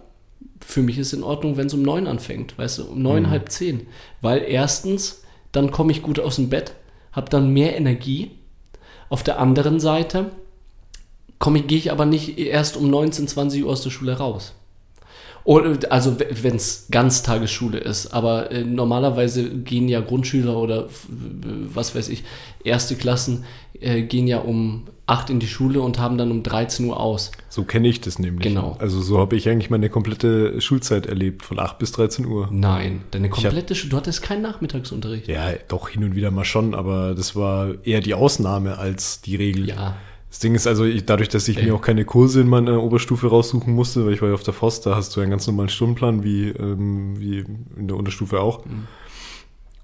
[0.61, 3.31] für mich ist in Ordnung, wenn es um neun anfängt, weißt du, um neun, mhm.
[3.31, 3.89] halb zehn.
[4.21, 6.75] Weil erstens, dann komme ich gut aus dem Bett,
[7.11, 8.31] habe dann mehr Energie.
[9.09, 10.31] Auf der anderen Seite
[11.41, 14.55] komme ich, gehe ich aber nicht erst um 19, 20 Uhr aus der Schule raus.
[15.47, 22.25] Also wenn es Ganztagesschule ist, aber äh, normalerweise gehen ja Grundschüler oder was weiß ich,
[22.65, 23.45] erste Klassen
[23.81, 27.31] äh, gehen ja um 8 in die Schule und haben dann um 13 Uhr aus.
[27.49, 28.43] So kenne ich das nämlich.
[28.43, 28.77] Genau.
[28.81, 32.49] Also so habe ich eigentlich meine komplette Schulzeit erlebt, von 8 bis 13 Uhr.
[32.51, 35.29] Nein, deine komplette Schule, du hattest keinen Nachmittagsunterricht.
[35.29, 39.37] Ja, doch hin und wieder mal schon, aber das war eher die Ausnahme als die
[39.37, 39.69] Regel.
[39.69, 39.97] Ja,
[40.37, 41.65] das Ding ist also, ich, dadurch, dass ich Ey.
[41.65, 44.53] mir auch keine Kurse in meiner Oberstufe raussuchen musste, weil ich war ja auf der
[44.53, 47.39] Forst, da hast du einen ganz normalen Stundenplan, wie, ähm, wie
[47.75, 48.67] in der Unterstufe auch.
[48.67, 48.87] Mhm.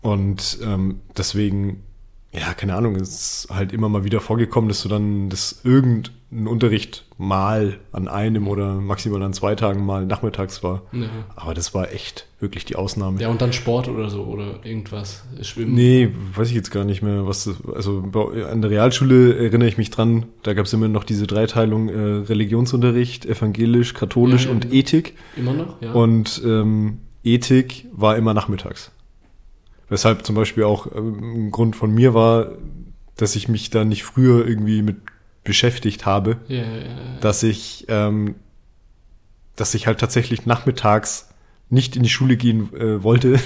[0.02, 1.84] Und ähm, deswegen
[2.34, 6.46] ja, keine Ahnung, es ist halt immer mal wieder vorgekommen, dass du dann, dass irgendein
[6.46, 10.82] Unterricht mal an einem oder maximal an zwei Tagen mal nachmittags war.
[10.92, 11.08] Ja.
[11.36, 13.20] Aber das war echt wirklich die Ausnahme.
[13.20, 15.74] Ja, und dann Sport oder so oder irgendwas, Schwimmen.
[15.74, 18.02] Nee, weiß ich jetzt gar nicht mehr, was das, also
[18.50, 21.98] an der Realschule erinnere ich mich dran, da gab es immer noch diese Dreiteilung äh,
[21.98, 25.16] Religionsunterricht, evangelisch, katholisch ja, ja, und Ethik.
[25.36, 25.92] Immer noch, ja.
[25.92, 28.90] Und ähm, Ethik war immer nachmittags.
[29.92, 32.52] Weshalb zum Beispiel auch ähm, ein Grund von mir war,
[33.18, 34.96] dass ich mich da nicht früher irgendwie mit
[35.44, 37.18] beschäftigt habe, ja, ja, ja.
[37.20, 38.36] dass ich, ähm,
[39.54, 41.28] dass ich halt tatsächlich nachmittags
[41.68, 43.38] nicht in die Schule gehen äh, wollte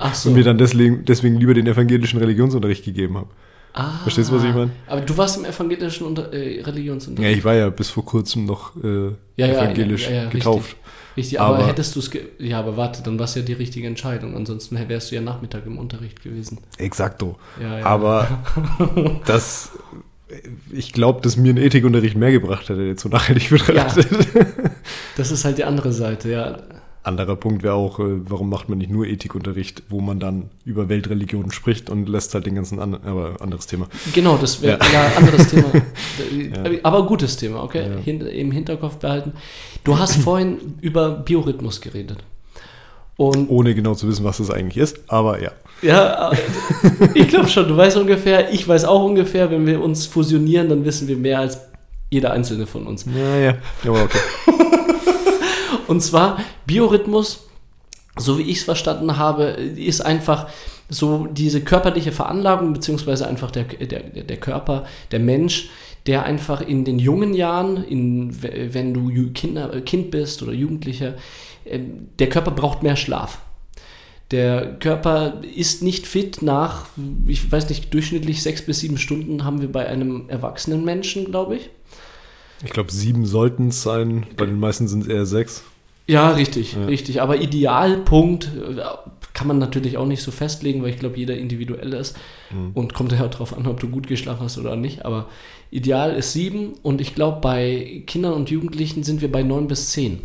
[0.00, 0.30] Ach so.
[0.30, 3.28] und mir dann deswegen, deswegen lieber den evangelischen Religionsunterricht gegeben habe.
[3.72, 4.72] Ah, Verstehst du, was ich meine?
[4.88, 7.30] Aber du warst im evangelischen Unter äh, Religionsunterricht.
[7.30, 10.70] Ja, ich war ja bis vor kurzem noch äh, evangelisch getauft.
[10.70, 10.82] Richtig.
[11.16, 12.10] Richtig, aber, aber hättest du es.
[12.38, 14.34] Ja, aber warte, dann war es ja die richtige Entscheidung.
[14.36, 16.58] Ansonsten wärst du ja Nachmittag im Unterricht gewesen.
[16.78, 17.36] Exakto.
[17.60, 17.86] Ja, ja.
[17.86, 18.42] Aber
[19.26, 19.72] das.
[20.72, 24.10] Ich glaube, dass mir ein Ethikunterricht mehr gebracht hätte, jetzt so nachhaltig betrachtet.
[24.34, 24.46] Ja,
[25.16, 26.58] das ist halt die andere Seite, ja.
[27.04, 30.88] Anderer Punkt wäre auch, äh, warum macht man nicht nur Ethikunterricht, wo man dann über
[30.88, 33.88] Weltreligionen spricht und lässt halt den ganzen anderen, aber anderes Thema.
[34.14, 34.92] Genau, das wäre Ja.
[34.92, 35.16] ja.
[35.16, 35.64] anderes Thema.
[36.34, 36.70] Ja.
[36.82, 37.88] Aber gutes Thema, okay?
[37.88, 37.96] Ja.
[37.98, 39.32] Hin, Im Hinterkopf behalten.
[39.84, 42.18] Du hast vorhin über Biorhythmus geredet.
[43.16, 45.52] Und Ohne genau zu wissen, was das eigentlich ist, aber ja.
[45.82, 46.36] ja, äh,
[47.14, 50.84] ich glaube schon, du weißt ungefähr, ich weiß auch ungefähr, wenn wir uns fusionieren, dann
[50.84, 51.60] wissen wir mehr als
[52.10, 53.04] jeder einzelne von uns.
[53.06, 53.54] Ja, ja.
[53.84, 54.18] Aber okay.
[55.86, 57.48] Und zwar Biorhythmus,
[58.16, 60.48] so wie ich es verstanden habe, ist einfach
[60.88, 65.70] so diese körperliche Veranlagung, beziehungsweise einfach der, der, der Körper, der Mensch,
[66.06, 71.14] der einfach in den jungen Jahren, in, wenn du Kinder, Kind bist oder Jugendlicher,
[71.64, 73.38] ähm, der Körper braucht mehr Schlaf.
[74.30, 76.86] Der Körper ist nicht fit nach,
[77.26, 81.56] ich weiß nicht, durchschnittlich sechs bis sieben Stunden haben wir bei einem erwachsenen Menschen, glaube
[81.56, 81.70] ich.
[82.64, 84.26] Ich glaube, sieben sollten es sein.
[84.36, 85.62] Bei den meisten sind es eher sechs.
[86.06, 86.84] Ja, richtig, Ja.
[86.86, 87.22] richtig.
[87.22, 88.80] Aber Idealpunkt äh,
[89.32, 92.16] kann man natürlich auch nicht so festlegen, weil ich glaube, jeder individuell ist.
[92.74, 95.04] Und kommt ja darauf an, ob du gut geschlafen hast oder nicht.
[95.04, 95.28] Aber
[95.72, 99.90] ideal ist sieben und ich glaube, bei Kindern und Jugendlichen sind wir bei neun bis
[99.90, 100.20] zehn.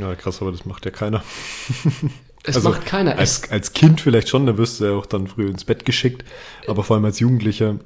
[0.00, 1.22] Ja, krass, aber das macht ja keiner.
[2.46, 3.16] Es Also, macht keiner.
[3.16, 6.24] Als, als Kind vielleicht schon, da wirst du ja auch dann früh ins Bett geschickt.
[6.68, 7.76] Aber vor allem als Jugendlicher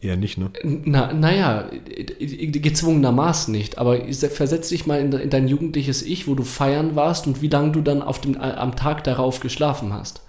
[0.00, 0.50] eher nicht, ne?
[0.62, 1.68] na, naja,
[2.20, 3.78] gezwungenermaßen nicht.
[3.78, 3.98] Aber
[4.30, 7.72] versetz dich mal in, in dein jugendliches Ich, wo du feiern warst und wie lange
[7.72, 10.22] du dann auf dem, am Tag darauf geschlafen hast.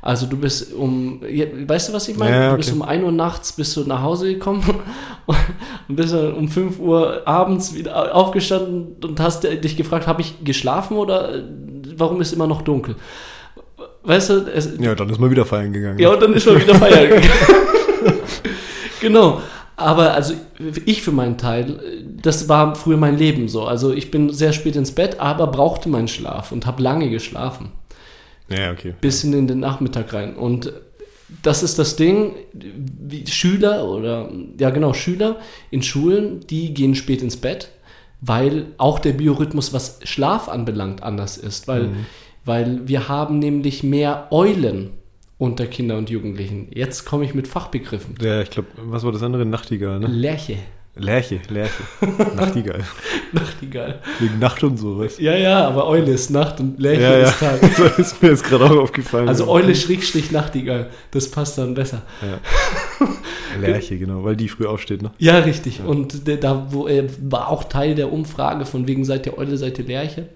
[0.00, 2.30] Also du bist um, weißt du, was ich meine?
[2.34, 2.78] Ja, ja, Du bist okay.
[2.80, 4.62] um 1 Uhr nachts bist du nach Hause gekommen
[5.26, 10.44] und bist dann um 5 Uhr abends wieder aufgestanden und hast dich gefragt, habe ich
[10.44, 11.42] geschlafen oder
[11.96, 12.94] warum ist immer noch dunkel?
[14.04, 15.98] Weißt du, es, Ja, dann ist man wieder feiern gegangen.
[15.98, 17.28] ja, und dann ist man wieder feiern gegangen.
[19.00, 19.40] Genau.
[19.76, 20.34] Aber also
[20.84, 21.78] ich für meinen Teil,
[22.20, 23.64] das war früher mein Leben so.
[23.64, 27.70] Also ich bin sehr spät ins Bett, aber brauchte meinen Schlaf und habe lange geschlafen.
[28.48, 28.94] ja, okay.
[29.00, 30.34] Bis in den Nachmittag rein.
[30.34, 30.72] Und
[31.42, 35.36] das ist das Ding, wie Schüler oder, ja genau, Schüler
[35.70, 37.68] in Schulen, die gehen spät ins Bett,
[38.20, 41.68] weil auch der Biorhythmus, was Schlaf anbelangt, anders ist.
[41.68, 41.90] Weil,
[42.44, 44.90] weil wir haben nämlich mehr Eulen
[45.38, 46.68] unter Kinder und Jugendlichen.
[46.74, 48.16] Jetzt komme ich mit Fachbegriffen.
[48.20, 49.46] Ja, ich glaube, was war das andere?
[49.46, 50.06] Nachtigall, ne?
[50.08, 50.56] Lerche.
[50.96, 51.82] Lerche, Lerche.
[52.36, 52.82] Nachtigall.
[53.30, 54.00] Nachtigall.
[54.18, 57.28] Wegen Nacht und so, weißt Ja, ja, aber Eule ist Nacht und Lerche Ja, ja.
[57.28, 57.60] ist Tag.
[57.78, 59.28] Das ist mir jetzt gerade auch aufgefallen.
[59.28, 60.90] Also Eule Schrägstrich Nachtigall.
[61.12, 62.02] Das passt dann besser.
[63.60, 65.12] Lerche, genau, weil die früh aufsteht, ne?
[65.18, 65.80] Ja, richtig.
[65.84, 69.56] Und der- da wo, äh, war auch Teil der Umfrage von wegen seid ihr Eule,
[69.56, 70.28] seid ihr Lerche.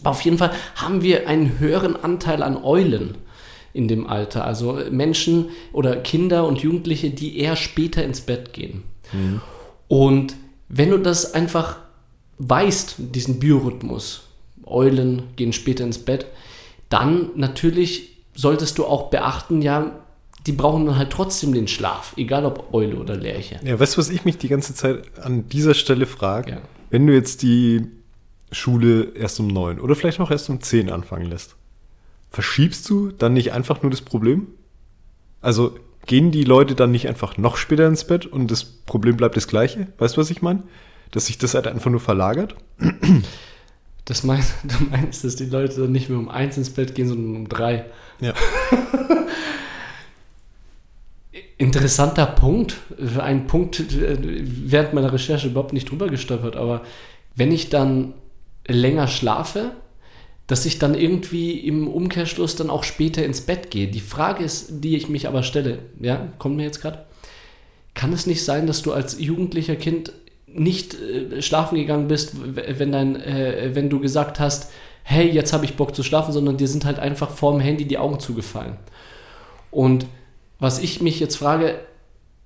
[0.00, 3.14] Aber auf jeden Fall haben wir einen höheren Anteil an Eulen
[3.72, 4.44] in dem Alter.
[4.44, 8.84] Also äh, Menschen oder Kinder und Jugendliche, die eher später ins Bett gehen.
[9.88, 10.36] Und
[10.68, 11.78] wenn du das einfach
[12.38, 14.28] weißt, diesen Biorhythmus,
[14.64, 16.26] Eulen gehen später ins Bett,
[16.88, 19.98] dann natürlich solltest du auch beachten, ja,
[20.46, 23.60] die brauchen dann halt trotzdem den Schlaf, egal ob Eule oder Lerche.
[23.64, 26.52] Ja, weißt du, was ich mich die ganze Zeit an dieser Stelle frage?
[26.52, 26.62] Ja.
[26.90, 27.86] Wenn du jetzt die
[28.50, 31.56] Schule erst um neun oder vielleicht auch erst um zehn anfangen lässt,
[32.32, 34.48] verschiebst du dann nicht einfach nur das Problem?
[35.40, 39.36] Also gehen die Leute dann nicht einfach noch später ins Bett und das Problem bleibt
[39.36, 39.88] das gleiche?
[39.98, 40.62] Weißt du, was ich meine?
[41.10, 42.56] Dass sich das halt einfach nur verlagert?
[44.04, 47.08] Das meinst, du meinst, dass die Leute dann nicht mehr um eins ins Bett gehen,
[47.08, 47.84] sondern um drei.
[48.20, 48.32] Ja.
[51.58, 52.76] Interessanter Punkt.
[53.18, 56.82] Ein Punkt, äh, während meiner Recherche überhaupt nicht drüber gestolpert, aber
[57.36, 58.14] wenn ich dann
[58.66, 59.72] länger schlafe,
[60.46, 63.88] dass ich dann irgendwie im Umkehrschluss dann auch später ins Bett gehe.
[63.88, 67.04] Die Frage ist, die ich mich aber stelle, ja, kommt mir jetzt gerade,
[67.94, 70.12] kann es nicht sein, dass du als jugendlicher Kind
[70.46, 74.70] nicht äh, schlafen gegangen bist, wenn, dein, äh, wenn du gesagt hast,
[75.04, 77.98] hey, jetzt habe ich Bock zu schlafen, sondern dir sind halt einfach vorm Handy die
[77.98, 78.76] Augen zugefallen.
[79.70, 80.06] Und
[80.58, 81.80] was ich mich jetzt frage,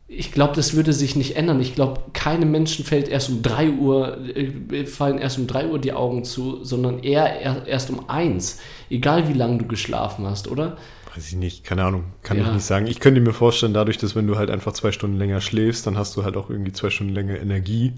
[0.09, 1.61] ich glaube, das würde sich nicht ändern.
[1.61, 5.79] Ich glaube, keinem Menschen fällt erst um 3 Uhr, äh, fallen erst um 3 Uhr
[5.81, 8.61] die Augen zu, sondern eher er- erst um 1.
[8.89, 10.77] Egal wie lange du geschlafen hast, oder?
[11.15, 12.47] Weiß ich nicht, keine Ahnung, kann Ja.
[12.47, 12.87] ich nicht sagen.
[12.87, 15.97] Ich könnte mir vorstellen, dadurch, dass wenn du halt einfach zwei Stunden länger schläfst, dann
[15.97, 17.93] hast du halt auch irgendwie zwei Stunden länger Energie.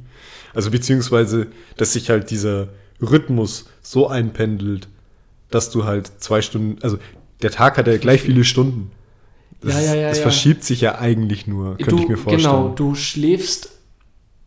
[0.54, 2.68] Also beziehungsweise, dass sich halt dieser
[3.02, 4.88] Rhythmus so einpendelt,
[5.50, 6.98] dass du halt zwei Stunden, also
[7.42, 8.92] der Tag hat ja gleich viele Stunden.
[9.60, 10.22] Das, Ja, ja, ja, das ja.
[10.22, 12.42] verschiebt sich ja eigentlich nur, könnte du, ich mir vorstellen.
[12.42, 13.70] Genau, du schläfst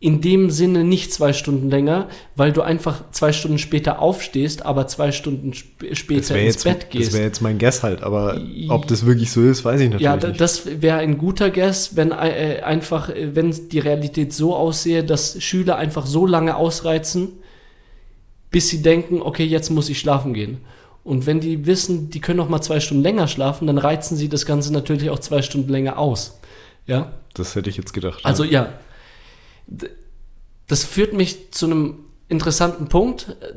[0.00, 4.88] in dem Sinne nicht zwei Stunden länger, weil du einfach zwei Stunden später aufstehst, aber
[4.88, 7.12] zwei Stunden sp das später wäre ins jetzt, Bett das gehst.
[7.12, 10.16] wär jetzt mein Guess halt, aber ob das wirklich so ist, weiß ich natürlich Ja,
[10.16, 10.40] nicht.
[10.40, 15.40] das wäre ein guter Guess, wenn äh, einfach, äh, wenn die Realität so aussehe, dass
[15.40, 17.34] Schüler einfach so lange ausreizen,
[18.50, 20.58] bis sie denken, okay, jetzt muss ich schlafen gehen.
[21.04, 24.28] Und wenn die wissen, die können noch mal zwei Stunden länger schlafen, dann reizen sie
[24.28, 26.38] das Ganze natürlich auch zwei Stunden länger aus.
[26.86, 28.20] Ja, Das hätte ich jetzt gedacht.
[28.24, 28.72] also ja,
[30.66, 33.52] das führt mich zu einem interessanten Punkt, äh,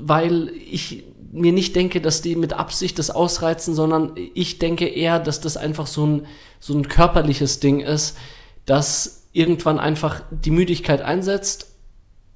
[0.00, 5.18] weil ich mir nicht denke, dass die mit Absicht das ausreizen, sondern ich denke eher,
[5.18, 6.26] dass das einfach so ein,
[6.60, 8.16] so ein körperliches Ding ist,
[8.64, 11.75] dass irgendwann einfach die Müdigkeit einsetzt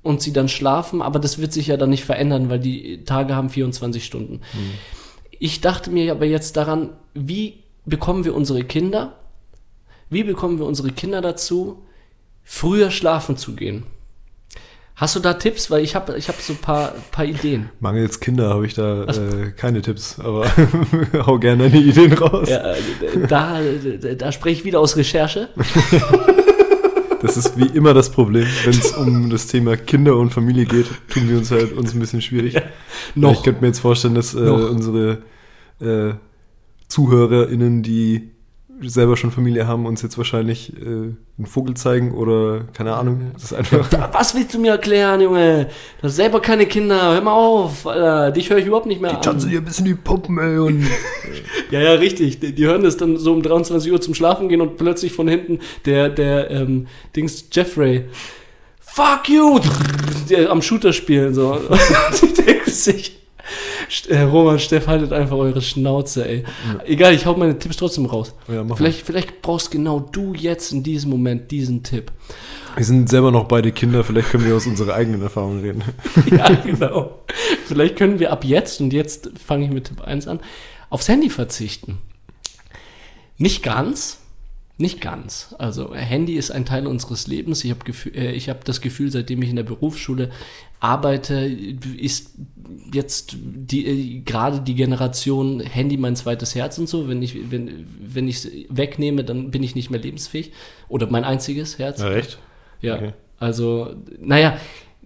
[0.02, 3.34] und sie dann schlafen, aber das wird sich ja dann nicht verändern, weil die Tage
[3.34, 4.40] haben 24 Stunden.
[5.30, 9.16] Ich dachte mir aber jetzt daran, wie bekommen wir unsere Kinder,
[10.08, 11.82] wie bekommen wir unsere Kinder dazu,
[12.42, 13.84] früher schlafen zu gehen?
[15.00, 15.70] Hast du da Tipps?
[15.70, 17.70] Weil ich habe ich hab so ein paar, paar Ideen.
[17.80, 20.46] Mangels Kinder habe ich da äh, keine Tipps, aber
[21.26, 22.50] hau gerne deine Ideen raus.
[22.50, 23.60] Ja, äh, da,
[23.98, 25.48] da, da spreche ich wieder aus Recherche.
[27.20, 30.86] Das ist wie immer das Problem, wenn es um das Thema Kinder und Familie geht,
[31.08, 32.56] tun wir uns halt uns ein bisschen schwierig.
[33.14, 33.32] noch.
[33.32, 35.22] Ich könnte mir jetzt vorstellen, dass äh, unsere
[35.80, 36.14] äh,
[36.88, 38.30] ZuhörerInnen, die
[38.82, 43.30] selber schon Familie haben, uns jetzt wahrscheinlich äh, einen Vogel zeigen oder keine Ahnung.
[43.34, 43.88] Das ist einfach.
[43.88, 45.68] Da, was willst du mir erklären, Junge?
[46.00, 47.14] Du hast selber keine Kinder.
[47.14, 48.30] Hör mal auf, Alter.
[48.32, 49.22] Dich höre ich überhaupt nicht mehr an.
[49.22, 50.58] Tanzen hier ein bisschen die Puppen, ey.
[50.58, 50.86] Und
[51.70, 52.40] Ja, ja, richtig.
[52.40, 55.28] Die, die hören das dann so um 23 Uhr zum Schlafen gehen und plötzlich von
[55.28, 58.06] hinten der, der, ähm, Dings, Jeffrey.
[58.80, 59.60] Fuck you!
[60.48, 61.60] Am Shooter spielen, so.
[62.22, 63.19] die denken sich,
[64.10, 66.44] Roman, Steff, haltet einfach eure Schnauze, ey.
[66.84, 68.34] Egal, ich hau meine Tipps trotzdem raus.
[68.48, 72.12] Ja, vielleicht, vielleicht brauchst genau du jetzt in diesem Moment diesen Tipp.
[72.76, 75.82] wir sind selber noch beide Kinder, vielleicht können wir aus unserer eigenen Erfahrung reden.
[76.30, 77.18] ja, genau.
[77.66, 80.40] Vielleicht können wir ab jetzt, und jetzt fange ich mit Tipp 1 an,
[80.88, 81.98] aufs Handy verzichten.
[83.38, 84.19] Nicht ganz.
[84.80, 85.54] Nicht ganz.
[85.58, 87.62] Also Handy ist ein Teil unseres Lebens.
[87.64, 87.80] Ich habe
[88.14, 90.30] äh, ich hab das Gefühl, seitdem ich in der Berufsschule
[90.80, 91.34] arbeite,
[91.98, 92.30] ist
[92.90, 97.08] jetzt die, äh, gerade die Generation Handy mein zweites Herz und so.
[97.08, 100.52] Wenn ich wenn, wenn ich es wegnehme, dann bin ich nicht mehr lebensfähig.
[100.88, 102.00] Oder mein einziges Herz.
[102.00, 102.38] echt?
[102.80, 103.12] Ja, Okay.
[103.38, 104.56] also, naja,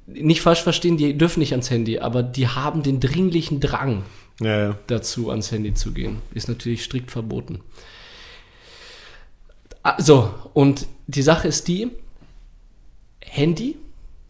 [0.07, 4.05] nicht falsch verstehen, die dürfen nicht ans Handy, aber die haben den dringlichen Drang
[4.41, 4.79] Ja, ja.
[4.87, 6.19] dazu, ans Handy zu gehen.
[6.33, 7.59] Ist natürlich strikt verboten.
[9.85, 11.91] Also, und die Sache ist die,
[13.21, 13.77] Handy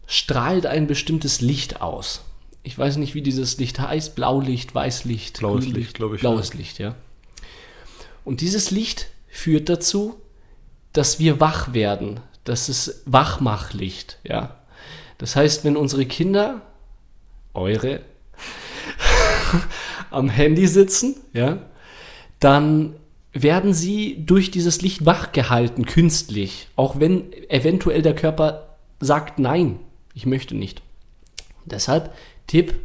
[0.05, 2.25] strahlt ein bestimmtes Licht aus.
[2.61, 4.15] Ich weiß nicht, wie dieses Licht heißt.
[4.15, 6.95] Blaulicht, Weißlicht, Blaues Licht, glaub ich, Blaues Licht, ja.
[8.25, 10.19] Und dieses Licht führt dazu,
[10.91, 12.19] dass wir wach werden.
[12.43, 14.57] Das ist Wachmachlicht, ja.
[15.17, 16.61] Das heißt, wenn unsere Kinder,
[17.53, 18.01] eure,
[20.11, 21.59] am Handy sitzen, ja,
[22.39, 22.95] dann
[23.35, 26.69] werden sie durch dieses Licht wach gehalten, künstlich.
[26.75, 29.77] Auch wenn eventuell der Körper sagt, nein,
[30.13, 30.81] ich möchte nicht.
[31.65, 32.13] Deshalb
[32.47, 32.75] Tipp,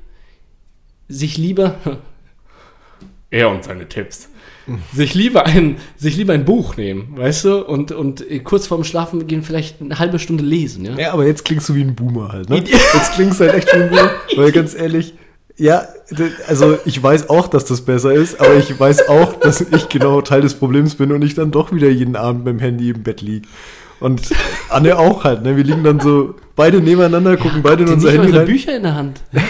[1.09, 1.77] sich lieber,
[3.31, 4.29] er und seine Tipps,
[4.93, 9.29] sich lieber ein, sich lieber ein Buch nehmen, weißt du, und, und kurz vorm Schlafen
[9.29, 10.99] gehen vielleicht eine halbe Stunde lesen, ja.
[10.99, 12.57] Ja, aber jetzt klingst du wie ein Boomer halt, ne?
[12.67, 15.15] Jetzt klingst du halt echt wie ein Boomer, weil ganz ehrlich,
[15.57, 15.87] ja,
[16.49, 20.21] also ich weiß auch, dass das besser ist, aber ich weiß auch, dass ich genau
[20.23, 23.21] Teil des Problems bin und ich dann doch wieder jeden Abend beim Handy im Bett
[23.21, 23.45] lieg.
[24.01, 24.23] Und
[24.71, 25.57] Anne auch halt, ne?
[25.57, 28.47] Wir liegen dann so beide nebeneinander, gucken beide in unser Handy rein.
[28.47, 29.21] Bücher in der Hand.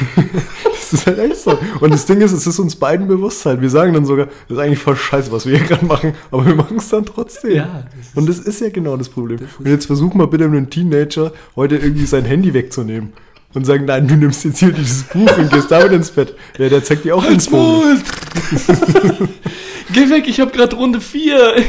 [0.90, 1.56] Das ist halt echt so.
[1.78, 3.60] Und das Ding ist, es ist uns beiden bewusst halt.
[3.60, 6.44] Wir sagen dann sogar, das ist eigentlich voll scheiße, was wir hier gerade machen, aber
[6.44, 7.54] wir machen es dann trotzdem.
[7.54, 9.38] Ja, das Und das ist ja genau das Problem.
[9.60, 13.12] Und jetzt versuch mal bitte einem Teenager heute irgendwie sein Handy wegzunehmen.
[13.52, 16.34] Und sagen, nein, du nimmst jetzt hier dieses Buch und gehst damit ins Bett.
[16.56, 17.98] Ja, der zeigt dir auch ins Vogel.
[19.92, 21.56] Geh weg, ich habe gerade Runde 4.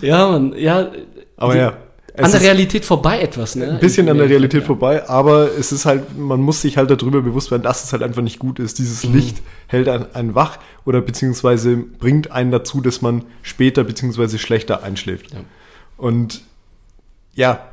[0.00, 0.90] ja, Mann, ja.
[1.36, 1.76] Aber die- ja.
[2.18, 3.72] An der Realität vorbei etwas, ne?
[3.72, 4.66] ein bisschen an der Realität Ja.
[4.66, 8.02] vorbei, aber es ist halt, man muss sich halt darüber bewusst werden, dass es halt
[8.02, 8.78] einfach nicht gut ist.
[8.78, 9.16] Dieses Mhm.
[9.16, 14.82] Licht hält einen, einen wach oder beziehungsweise bringt einen dazu, dass man später beziehungsweise schlechter
[14.82, 15.34] einschläft.
[15.34, 15.40] Ja.
[15.98, 16.40] Und
[17.34, 17.68] ja,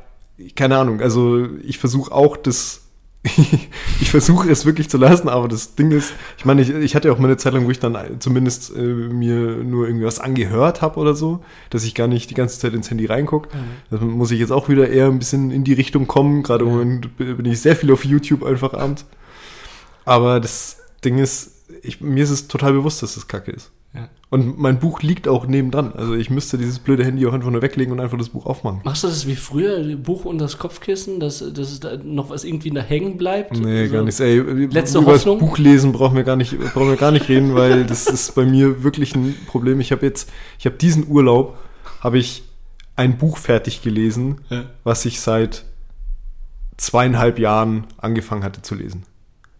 [0.56, 2.82] keine Ahnung, also ich versuche auch das,
[4.00, 7.08] ich versuche es wirklich zu lassen, aber das Ding ist, ich meine, ich, ich hatte
[7.08, 10.82] ja auch mal eine Zeit lang, wo ich dann zumindest äh, mir nur irgendwas angehört
[10.82, 13.48] habe oder so, dass ich gar nicht die ganze Zeit ins Handy reingucke.
[13.90, 16.42] Da muss ich jetzt auch wieder eher ein bisschen in die Richtung kommen.
[16.42, 19.06] Gerade im Moment bin ich sehr viel auf YouTube einfach abends.
[20.04, 21.52] Aber das Ding ist,
[21.82, 23.70] ich, mir ist es total bewusst, dass das Kacke ist.
[24.34, 25.92] Und mein Buch liegt auch nebendran.
[25.92, 28.80] Also ich müsste dieses blöde Handy auch einfach nur weglegen und einfach das Buch aufmachen.
[28.82, 32.42] Machst du das wie früher, Buch unter das Kopfkissen, dass, dass es da noch was
[32.42, 33.56] irgendwie da hängen bleibt?
[33.56, 33.92] Nee, So.
[33.92, 34.18] gar nichts.
[34.18, 35.38] Ey, Letzte über Hoffnung?
[35.38, 38.34] das Buch lesen brauchen wir gar nicht, brauchen wir gar nicht reden, weil das ist
[38.34, 39.78] bei mir wirklich ein Problem.
[39.78, 40.28] Ich habe jetzt,
[40.58, 41.56] ich habe diesen Urlaub,
[42.00, 42.42] habe ich
[42.96, 44.64] ein Buch fertig gelesen, Ja.
[44.82, 45.64] was ich seit
[46.76, 49.04] zweieinhalb Jahren angefangen hatte zu lesen.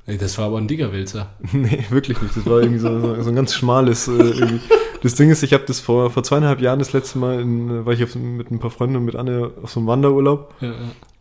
[0.07, 1.35] Ey, das war aber ein dicker Wälzer.
[1.53, 2.37] Nee, wirklich nicht.
[2.37, 4.07] Das war irgendwie so, so, so ein ganz schmales.
[4.09, 4.59] Äh.
[5.03, 7.93] Das Ding ist, ich habe das vor, vor zweieinhalb Jahren das letzte Mal, in, war
[7.93, 10.55] ich auf, mit ein paar Freunden und mit Anne auf so einem Wanderurlaub.
[10.61, 10.75] Ja, ja.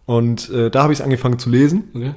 [0.05, 2.13] Und äh, da habe ich es angefangen zu lesen Okay.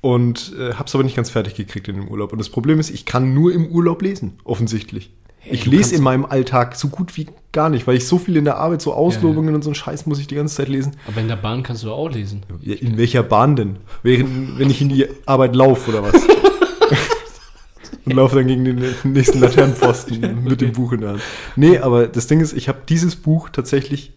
[0.00, 2.32] und äh, habe es aber nicht ganz fertig gekriegt in dem Urlaub.
[2.32, 5.12] Und das Problem ist, ich kann nur im Urlaub lesen, offensichtlich.
[5.50, 8.36] Ich du lese in meinem Alltag so gut wie gar nicht, weil ich so viel
[8.36, 10.96] in der Arbeit, so Auslobungen und so einen Scheiß muss ich die ganze Zeit lesen.
[11.06, 12.42] Aber in der Bahn kannst du auch lesen.
[12.60, 13.76] Ja, in welcher Bahn denn?
[14.02, 16.14] Während, wenn ich in die Arbeit laufe oder was?
[18.04, 21.22] und laufe dann gegen den nächsten Laternenpfosten mit dem Buch in der Hand.
[21.56, 24.12] Nee, aber das Ding ist, ich habe dieses Buch tatsächlich,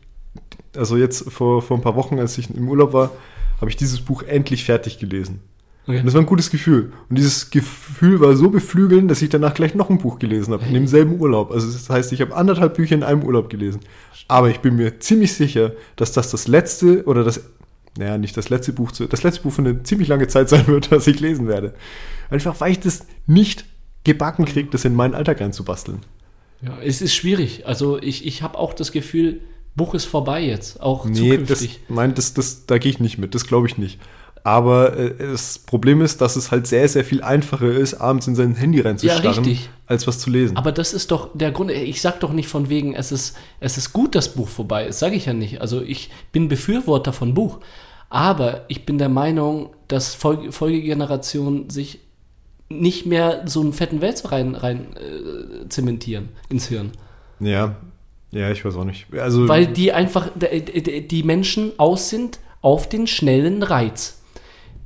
[0.75, 3.11] also jetzt vor, vor ein paar Wochen, als ich im Urlaub war,
[3.59, 5.41] habe ich dieses Buch endlich fertig gelesen.
[5.90, 6.02] Okay.
[6.02, 6.94] Und das war ein gutes Gefühl.
[7.10, 10.64] Und dieses Gefühl war so beflügelnd, dass ich danach gleich noch ein Buch gelesen habe,
[10.66, 11.50] in demselben Urlaub.
[11.52, 13.80] Also das heißt, ich habe anderthalb Bücher in einem Urlaub gelesen.
[14.28, 17.42] Aber ich bin mir ziemlich sicher, dass das das letzte oder das,
[17.98, 20.68] naja, nicht das letzte Buch, zu- das letzte Buch für eine ziemlich lange Zeit sein
[20.68, 21.74] wird, das ich lesen werde.
[22.30, 23.66] Einfach, weil ich das nicht
[24.04, 26.02] gebacken kriege, das in meinen Alltag reinzubasteln.
[26.62, 27.66] Ja, es ist schwierig.
[27.66, 29.42] Also ich, ich habe auch das Gefühl,
[29.76, 31.80] Buch ist vorbei jetzt, auch Nee, das, zukünftig.
[31.90, 34.00] nein, das, das, da gehe ich nicht mit, das glaube ich nicht.
[34.44, 38.36] Aber äh, das Problem ist, dass es halt sehr, sehr viel einfacher ist, abends in
[38.36, 40.58] sein Handy reinzustarren, Ja, als was zu lesen.
[40.58, 41.72] Aber das ist doch der Grund.
[41.72, 45.00] Ich sag doch nicht von wegen, es ist, es ist gut, dass Buch vorbei ist.
[45.00, 45.62] Sage ich ja nicht.
[45.62, 47.60] Also ich bin Befürworter von Buch.
[48.10, 52.00] Aber ich bin der Meinung, dass Folge, Folgegenerationen sich
[52.70, 56.92] nicht mehr so einen fetten Wälzer rein, rein äh, zementieren ins Hirn.
[57.40, 57.76] Ja,
[58.32, 59.08] ja, ich weiß auch nicht.
[59.14, 64.18] Also, Weil die einfach, die Menschen aus sind auf den schnellen Reiz.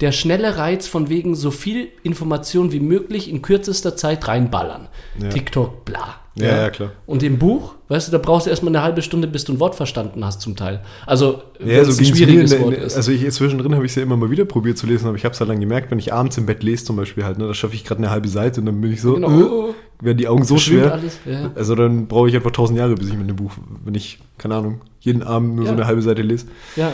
[0.02, 4.88] Der schnelle Reiz von wegen so viel Information wie möglich in kürzester Zeit reinballern.
[5.22, 5.30] Ja.
[5.30, 6.16] TikTok, bla.
[6.36, 6.92] Ja, ja, klar.
[7.06, 9.60] Und im Buch, weißt du, da brauchst du erstmal eine halbe Stunde, bis du ein
[9.60, 10.82] Wort verstanden hast zum Teil.
[11.06, 12.96] Also, ja, so es ein mir in schwieriges der, Wort in, ist.
[12.96, 15.26] Also ich, zwischendrin habe ich es ja immer mal wieder probiert zu lesen, aber ich
[15.26, 17.46] habe es halt dann gemerkt, wenn ich abends im Bett lese zum Beispiel halt, ne,
[17.48, 19.70] da schaffe ich gerade eine halbe Seite und dann bin ich so, Genau.
[19.70, 20.92] äh, werden die Augen so schwer.
[20.94, 21.52] alles, ja.
[21.54, 23.52] Also dann brauche ich einfach tausend Jahre, bis ich mit dem Buch,
[23.86, 25.78] wenn ich, keine Ahnung, jeden Abend nur so Ja.
[25.78, 26.48] eine halbe Seite lese.
[26.76, 26.94] Ja.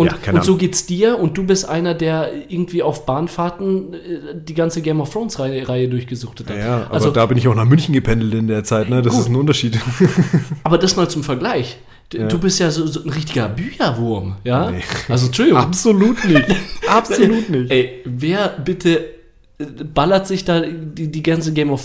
[0.00, 3.98] Und, Ja, und so geht's dir und du bist einer, der irgendwie auf Bahnfahrten äh,
[4.34, 6.56] die ganze Game of Thrones Reihe, Reihe durchgesuchtet hat.
[6.56, 9.02] Ja, aber also, da bin ich auch nach München gependelt in der Zeit, ne?
[9.02, 9.22] Das Gut.
[9.22, 9.78] ist ein Unterschied.
[10.64, 11.76] aber das mal zum Vergleich.
[12.12, 12.28] D- Ja.
[12.28, 14.70] Du bist ja so, so ein richtiger Bücherwurm, ja?
[14.70, 14.80] Nee.
[15.08, 15.60] Also, Entschuldigung.
[15.60, 16.46] Absolut nicht.
[16.88, 17.70] Absolut nicht.
[17.70, 19.04] Ey, wer bitte
[19.58, 21.84] äh, ballert sich da die, die ganze Game of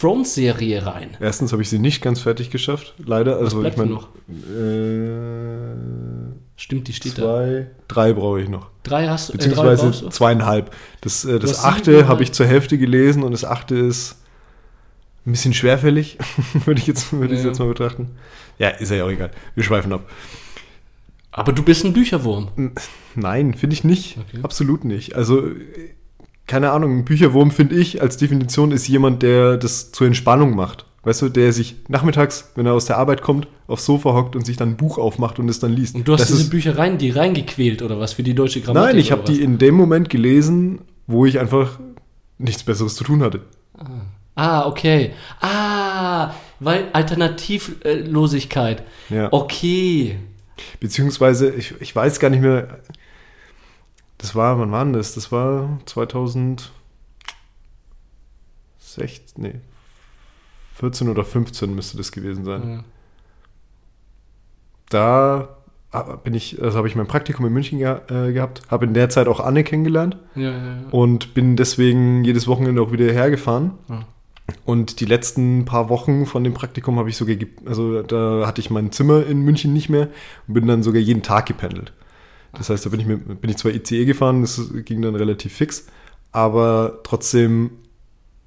[0.00, 1.10] Thrones Serie rein?
[1.20, 3.38] Erstens habe ich sie nicht ganz fertig geschafft, leider.
[3.38, 4.08] Also bleibt ich meine, noch?
[4.28, 6.25] äh,
[6.56, 7.22] Stimmt, die steht da.
[7.22, 8.68] zwei, drei brauche ich noch.
[8.82, 10.08] Drei hast du, äh, drei Beziehungsweise du?
[10.10, 10.74] zweieinhalb.
[11.02, 14.16] Das, äh, das achte habe ich zur Hälfte gelesen und das achte ist
[15.26, 16.18] ein bisschen schwerfällig,
[16.64, 17.36] würde ich jetzt, ich Ja.
[17.46, 18.10] jetzt mal betrachten.
[18.58, 19.30] Ja, ist ja auch egal.
[19.54, 20.08] Wir schweifen ab.
[21.32, 22.48] Aber du bist ein Bücherwurm.
[23.14, 24.16] Nein, finde ich nicht.
[24.18, 24.40] Okay.
[24.42, 25.14] Absolut nicht.
[25.14, 25.54] Also, äh,
[26.46, 30.86] keine Ahnung, ein Bücherwurm finde ich als Definition ist jemand, der das zur Entspannung macht.
[31.06, 34.44] Weißt du, der sich nachmittags, wenn er aus der Arbeit kommt, aufs Sofa hockt und
[34.44, 35.94] sich dann ein Buch aufmacht und es dann liest.
[35.94, 38.60] Und du hast das diese ist, Bücher rein, die reingequält oder was für die deutsche
[38.60, 38.90] Grammatik?
[38.90, 41.78] Nein, ich habe die in dem Moment gelesen, wo ich einfach
[42.38, 43.42] nichts Besseres zu tun hatte.
[44.34, 45.12] Ah, okay.
[45.40, 48.82] Ah, weil Alternativlosigkeit.
[49.08, 49.28] Ja.
[49.32, 50.18] Okay.
[50.80, 52.80] Beziehungsweise, ich, ich weiß gar nicht mehr.
[54.18, 55.14] Das war, wann war denn das?
[55.14, 56.72] Das war 2016,
[59.36, 59.60] nee,
[60.78, 62.68] 14 oder 15 müsste das gewesen sein.
[62.68, 62.84] Ja.
[64.90, 65.48] Da
[66.24, 69.08] bin ich, also habe ich mein Praktikum in München geha äh, gehabt, habe in der
[69.08, 73.72] Zeit auch Anne kennengelernt Ja, ja, und bin deswegen jedes Wochenende auch wieder hergefahren.
[74.64, 78.60] Und die letzten paar Wochen von dem Praktikum habe ich sogar, ge- also da hatte
[78.60, 80.08] ich mein Zimmer in München nicht mehr
[80.46, 81.92] und bin dann sogar jeden Tag gependelt.
[82.52, 85.52] Das heißt, da bin ich, mit, bin ich zwar ICE gefahren, das ging dann relativ
[85.54, 85.86] fix,
[86.30, 87.70] aber trotzdem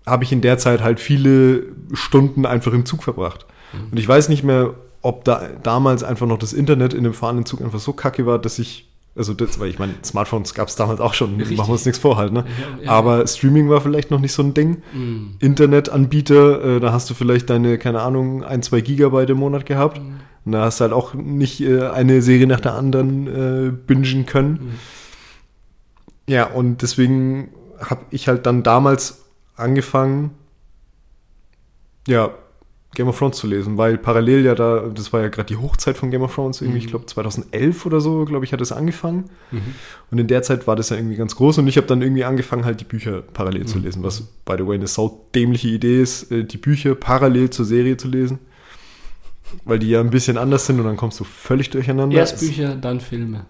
[0.10, 3.46] habe ich in der Zeit halt viele Stunden einfach im Zug verbracht.
[3.92, 7.46] Und ich weiß nicht mehr, ob da damals einfach noch das Internet in dem fahrenden
[7.46, 10.76] Zug einfach so kacke war, dass ich, also das, weil ich meine, Smartphones gab es
[10.76, 11.58] damals auch schon, Richtig.
[11.58, 12.46] machen wir uns nichts vor halt, ne?
[12.80, 12.92] Ja, ja.
[12.92, 14.82] Aber Streaming war vielleicht noch nicht so ein Ding.
[14.94, 15.36] Mm.
[15.40, 20.00] Internetanbieter, äh, da hast du vielleicht deine, keine Ahnung, ein, zwei Gigabyte im Monat gehabt.
[20.00, 20.20] Mhm.
[20.46, 24.26] Und da hast du halt auch nicht äh, eine Serie nach der anderen äh, bingen
[24.26, 24.52] können.
[24.52, 24.72] Mhm.
[26.34, 27.50] Ja, und deswegen
[27.80, 29.26] habe ich halt dann damals
[29.60, 30.32] angefangen,
[32.08, 32.32] ja,
[32.96, 35.96] Game of Thrones zu lesen, weil parallel ja da, das war ja gerade die Hochzeit
[35.96, 36.86] von Game of Thrones, irgendwie, Mhm.
[36.86, 39.26] ich glaube 2011 oder so, glaube ich, hat es angefangen.
[39.52, 39.62] Mhm.
[40.10, 42.24] Und in der Zeit war das ja irgendwie ganz groß und ich habe dann irgendwie
[42.24, 43.84] angefangen, halt die Bücher parallel zu Mhm.
[43.84, 47.96] lesen, was, by the way, eine saudämliche Idee ist, äh, die Bücher parallel zur Serie
[47.96, 48.40] zu lesen.
[49.66, 52.16] Weil die ja ein bisschen anders sind und dann kommst du völlig durcheinander.
[52.18, 53.46] Erst Bücher, dann Filme.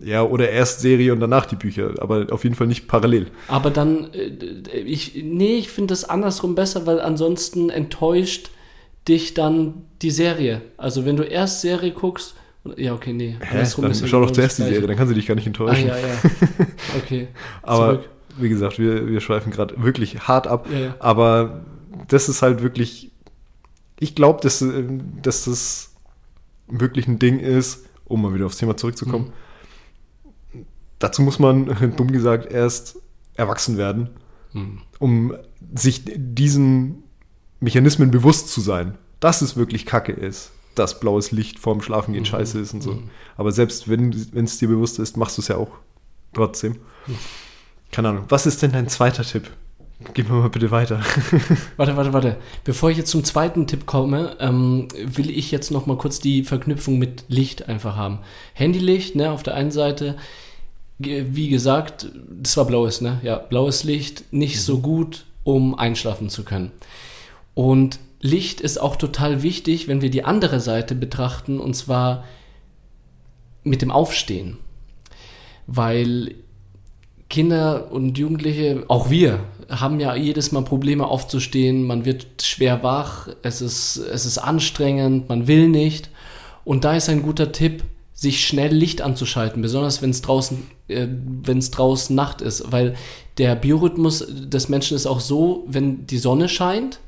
[0.00, 3.28] Ja, oder erst Serie und danach die Bücher, aber auf jeden Fall nicht parallel.
[3.48, 8.50] Aber dann, äh, ich, nee, ich finde das andersrum besser, weil ansonsten enttäuscht
[9.06, 10.62] dich dann die Serie.
[10.76, 12.34] Also wenn du erst Serie guckst,
[12.76, 13.36] ja, okay, nee.
[13.40, 13.64] Hä?
[13.80, 15.90] Dann schau doch zuerst die Serie, dann kann sie dich gar nicht enttäuschen.
[15.90, 16.66] Ah, ja, ja.
[17.02, 17.28] Okay.
[17.62, 18.08] aber Zurück.
[18.38, 20.68] wie gesagt, wir, wir schweifen gerade wirklich hart ab.
[20.70, 20.96] Ja, ja.
[20.98, 21.64] Aber
[22.08, 23.10] das ist halt wirklich,
[23.98, 24.84] ich glaube, dass, äh,
[25.22, 25.94] dass das
[26.66, 29.26] wirklich ein Ding ist, um mal wieder aufs Thema zurückzukommen.
[29.26, 29.47] Mhm.
[30.98, 32.96] Dazu muss man, dumm gesagt, erst
[33.34, 34.10] erwachsen werden,
[34.54, 34.78] Mhm.
[34.98, 35.34] um
[35.74, 37.02] sich diesen
[37.60, 42.28] Mechanismen bewusst zu sein, dass es wirklich Kacke ist, dass blaues Licht vorm Schlafengehen Mhm.
[42.28, 42.92] scheiße ist und so.
[42.92, 43.10] Mhm.
[43.36, 45.70] Aber selbst wenn es dir bewusst ist, machst du es ja auch
[46.32, 46.76] trotzdem.
[47.92, 48.24] Keine Ahnung.
[48.28, 49.50] Was ist denn dein zweiter Tipp?
[50.14, 51.00] Gib mir mal bitte weiter.
[51.76, 52.36] Warte, warte, warte.
[52.62, 56.44] Bevor ich jetzt zum zweiten Tipp komme, ähm, will ich jetzt noch mal kurz die
[56.44, 58.20] Verknüpfung mit Licht einfach haben.
[58.54, 60.16] Handylicht, ne, auf der einen Seite,
[60.98, 63.20] wie gesagt, das war blaues, ne?
[63.22, 66.72] Ja, blaues Licht, nicht so gut, um einschlafen zu können.
[67.54, 72.24] Und Licht ist auch total wichtig, wenn wir die andere Seite betrachten, und zwar
[73.62, 74.58] mit dem Aufstehen.
[75.66, 76.34] Weil
[77.28, 81.84] Kinder und Jugendliche, auch wir, haben ja jedes Mal Probleme aufzustehen.
[81.84, 86.10] Man wird schwer wach, es ist, es ist anstrengend, man will nicht.
[86.64, 87.84] Und da ist ein guter Tipp,
[88.14, 92.94] sich schnell Licht anzuschalten, besonders wenn es draußen, wenn es draußen Nacht ist, weil
[93.36, 97.00] der Biorhythmus des Menschen ist auch so, wenn die Sonne scheint,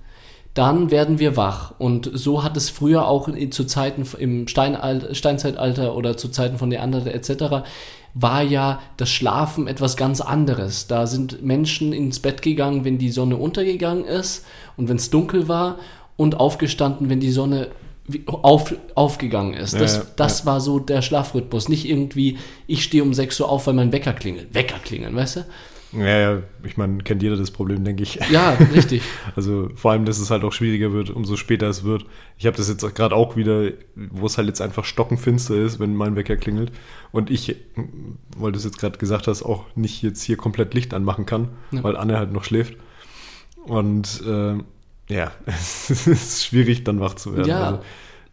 [0.54, 1.74] dann werden wir wach.
[1.78, 6.68] Und so hat es früher auch zu Zeiten im Steinal Steinzeitalter oder zu Zeiten von
[6.68, 7.68] Neandertal etc.
[8.14, 10.86] war ja das Schlafen etwas ganz anderes.
[10.88, 14.44] Da sind Menschen ins Bett gegangen, wenn die Sonne untergegangen ist
[14.76, 15.78] und wenn es dunkel war
[16.16, 17.68] und aufgestanden, wenn die Sonne
[18.26, 19.74] auf, aufgegangen ist.
[19.74, 21.68] Ja, Das, ja, das war so der Schlafrhythmus.
[21.68, 24.54] Nicht irgendwie, ich stehe um 6 Uhr auf, weil mein Wecker klingelt.
[24.54, 25.44] Wecker klingeln, weißt du?
[25.92, 28.20] ja, ja, ich meine, kennt jeder das Problem, denke ich.
[28.30, 29.02] Ja, richtig.
[29.34, 32.04] Also vor allem, dass es halt auch schwieriger wird, umso später es wird.
[32.38, 35.80] Ich habe das jetzt auch gerade auch wieder, wo es halt jetzt einfach stockenfinster ist,
[35.80, 36.70] wenn mein Wecker klingelt.
[37.10, 37.56] Und ich,
[38.36, 41.48] weil du es jetzt gerade gesagt hast, auch nicht jetzt hier komplett Licht anmachen kann,
[41.72, 41.82] Ja.
[41.82, 42.76] weil Anne halt noch schläft.
[43.64, 44.54] Und äh,
[45.10, 47.48] ja, es ist schwierig, dann wach zu werden.
[47.48, 47.64] Ja.
[47.66, 47.78] Also,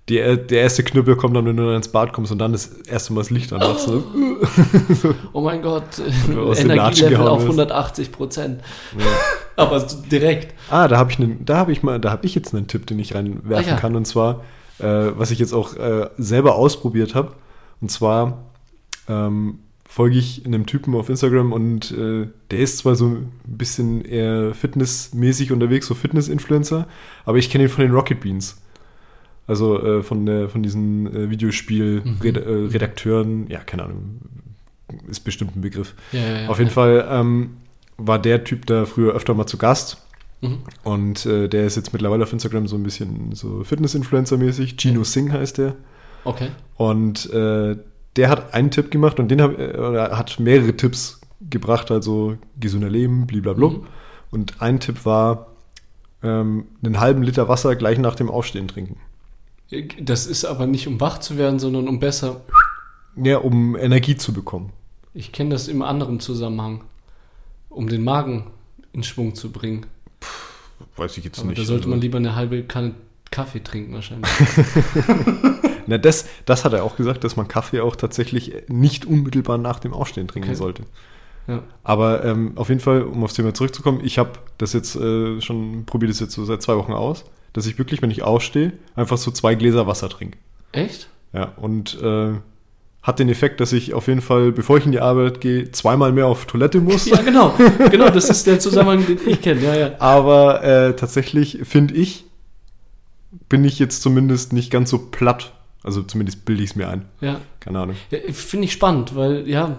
[0.10, 3.12] die, der erste Knüppel kommt dann, wenn du ins Bad kommst und dann das erste
[3.12, 3.88] Mal das Licht anmachst.
[3.88, 4.04] So.
[5.34, 5.84] Oh mein Gott,
[6.30, 7.46] Energielevel auf wirst.
[7.60, 8.62] 180 Prozent.
[8.98, 9.06] Ja.
[9.58, 10.54] Aber direkt.
[10.70, 12.86] Ah, da habe ich, einen- da habe ich mal, da habe ich jetzt einen Tipp,
[12.88, 13.76] den ich reinwerfen Ah, ja.
[13.78, 13.96] kann.
[13.98, 14.44] Und zwar,
[14.80, 14.86] äh,
[15.18, 17.34] was ich jetzt auch äh, selber ausprobiert habe.
[17.82, 18.46] Und zwar
[19.10, 19.60] ähm,
[19.98, 24.54] folge ich einem Typen auf Instagram und äh, der ist zwar so ein bisschen eher
[24.54, 26.88] fitnessmäßig unterwegs, so Fitness-Influencer,
[27.26, 28.62] aber ich kenne ihn von den Rocket Beans.
[29.48, 31.32] Also äh, von, der, von diesen äh, Mhm.
[31.32, 34.20] Videospiel-Redakteuren, ja, keine Ahnung,
[35.10, 35.96] ist bestimmt ein Begriff.
[36.12, 36.70] Ja, ja, ja, Auf jeden.
[36.70, 37.58] Fall ähm,
[37.98, 40.06] war der Typ da früher öfter mal zu Gast.
[40.42, 40.60] Mhm.
[40.84, 44.80] Und äh, der ist jetzt mittlerweile auf Instagram so ein bisschen so Fitness-Influencer-mäßig.
[44.80, 45.74] Gino Singh heißt der.
[46.24, 46.50] Okay.
[46.76, 47.78] Und äh,
[48.18, 52.38] der hat einen Tipp gemacht und den hab, äh, oder hat mehrere Tipps gebracht, also
[52.60, 53.70] gesünder Leben, blablabla.
[53.70, 53.88] Mhm.
[54.32, 55.48] Und ein Tipp war,
[56.24, 58.98] ähm, einen halben Liter Wasser gleich nach dem Aufstehen trinken.
[60.02, 62.42] Das ist aber nicht um wach zu werden, sondern um besser.
[63.16, 64.72] Ja, um Energie zu bekommen.
[65.14, 66.84] Ich kenne das im anderen Zusammenhang.
[67.70, 68.48] Um den Magen
[68.94, 69.86] in Schwung zu bringen.
[70.96, 71.60] Weiß ich jetzt Aber nicht.
[71.60, 71.90] da sollte also.
[71.90, 72.96] man lieber eine halbe Kanne
[73.30, 74.30] Kaffee trinken wahrscheinlich.
[75.88, 79.80] Na, das, das hat er auch gesagt, dass man Kaffee auch tatsächlich nicht unmittelbar nach
[79.80, 80.58] dem Aufstehen trinken Okay.
[80.58, 80.84] sollte.
[81.48, 81.64] Ja.
[81.84, 85.86] Aber ähm, auf jeden Fall, um aufs Thema zurückzukommen, ich habe das jetzt äh, schon,
[85.86, 87.24] probiere das jetzt so seit zwei Wochen aus,
[87.54, 90.38] dass ich wirklich, wenn ich aufstehe, einfach so zwei Gläser Wasser trinke.
[90.74, 91.10] Echt?
[91.34, 92.34] Ja, und äh,
[93.02, 96.12] hat den Effekt, dass ich auf jeden Fall, bevor ich in die Arbeit gehe, zweimal
[96.12, 97.06] mehr auf Toilette muss.
[97.06, 97.54] Ja, genau.
[97.92, 99.62] Genau, das ist der Zusammenhang, den ich kenne.
[99.62, 99.92] Ja, ja.
[100.00, 102.26] Aber äh, tatsächlich finde ich,
[103.48, 105.54] bin ich jetzt zumindest nicht ganz so platt.
[105.84, 107.06] Also zumindest bilde ich es mir ein.
[107.22, 107.96] Ja, Keine Ahnung.
[108.12, 109.78] Ja, Finde ich spannend, weil ja,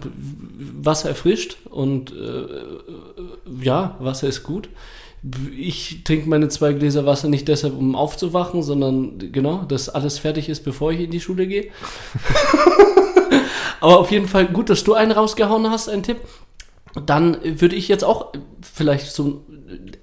[0.80, 2.46] Wasser erfrischt und äh,
[3.62, 4.68] ja, Wasser ist gut.
[5.57, 10.49] Ich trinke meine zwei Gläser Wasser nicht deshalb, um aufzuwachen, sondern genau, dass alles fertig
[10.49, 11.68] ist, bevor ich in die Schule gehe.
[13.80, 16.18] Aber auf jeden Fall gut, dass du einen rausgehauen hast, einen Tipp.
[17.07, 18.32] Dann würde ich jetzt auch
[18.62, 19.44] vielleicht so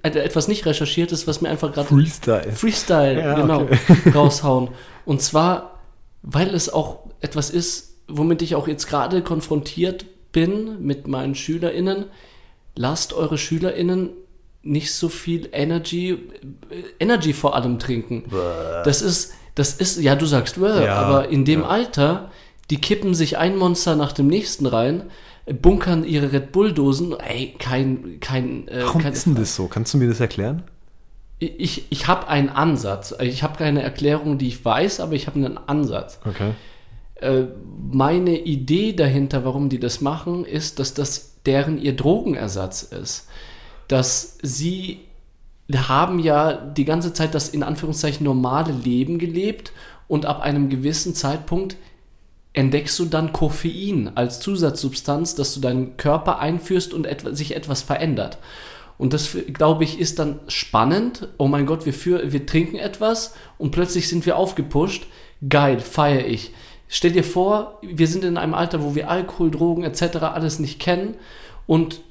[0.03, 2.51] etwas nicht recherchiertes, was mir einfach gerade Freestyle.
[2.51, 3.77] Freestyle, Ja, genau, okay.
[4.13, 4.69] raushauen.
[5.05, 5.74] Und zwar,
[6.25, 12.05] weil es auch etwas ist, womit ich auch jetzt gerade konfrontiert bin mit meinen SchülerInnen.
[12.75, 14.09] Lasst eure SchülerInnen
[14.63, 18.23] nicht so viel Energy, äh, Energy vor allem trinken.
[18.83, 21.67] Das ist, das ist, ja, du sagst, "Bäh", Ja, aber in dem ja.
[21.67, 22.31] Alter,
[22.71, 25.03] die kippen sich ein Monster nach dem nächsten rein,
[25.61, 27.15] bunkern ihre Red Bull-Dosen.
[27.19, 29.67] Ey, kein, kein, äh, Warum kein ist denn das so?
[29.67, 30.63] Kannst du mir das erklären?
[31.39, 33.13] Ich, ich habe einen Ansatz.
[33.19, 36.19] Ich habe keine Erklärung, die ich weiß, aber ich habe einen Ansatz.
[36.25, 36.51] Okay.
[37.15, 37.43] Äh,
[37.91, 43.27] meine Idee dahinter, warum die das machen, ist, dass das deren ihr Drogenersatz ist.
[43.87, 45.01] Dass sie
[45.73, 49.71] haben ja die ganze Zeit das in Anführungszeichen normale Leben gelebt
[50.07, 51.77] und ab einem gewissen Zeitpunkt
[52.53, 57.81] entdeckst du dann Koffein als Zusatzsubstanz, dass du deinen Körper einführst und etwa, sich etwas
[57.81, 58.37] verändert.
[58.97, 61.27] Und das, glaube ich, ist dann spannend.
[61.37, 65.07] Oh mein Gott, wir, für, wir trinken etwas und plötzlich sind wir aufgepusht.
[65.47, 66.53] Geil, feiere ich.
[66.87, 70.17] Stell dir vor, wir sind in einem Alter, wo wir Alkohol, Drogen etc.
[70.21, 71.15] alles nicht kennen
[71.67, 72.01] und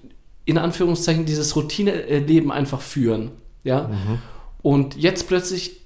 [0.44, 3.30] in Anführungszeichen dieses Routineleben einfach führen.
[3.62, 3.88] Ja?
[3.88, 4.18] Mhm.
[4.60, 5.80] Und jetzt plötzlich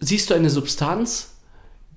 [0.00, 1.36] siehst du eine Substanz,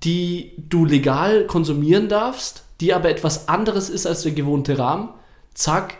[0.04, 5.08] die du legal konsumieren darfst, die aber etwas anderes ist als der gewohnte Rahmen.
[5.54, 5.96] Zack,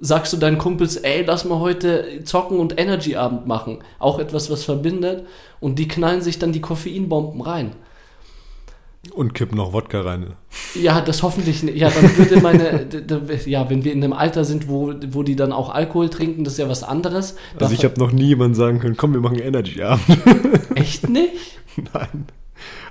[0.00, 3.78] sagst du deinen Kumpels, ey, lass mal heute zocken und Energy-Abend machen.
[3.98, 5.26] Auch etwas, was verbindet.
[5.60, 7.72] Und die knallen sich dann die Koffeinbomben rein.
[9.14, 10.34] Und kippen noch Wodka rein.
[10.74, 11.76] Ja, das hoffentlich nicht.
[11.78, 12.86] Ja, dann würde meine,
[13.46, 16.54] ja, wenn wir in einem Alter sind, wo, wo die dann auch Alkohol trinken, das
[16.54, 17.36] ist ja was anderes.
[17.58, 20.04] Also ich Davon- habe noch nie jemand sagen können, komm, wir machen Energy-Abend.
[20.74, 21.32] echt nicht?
[21.94, 22.26] Nein.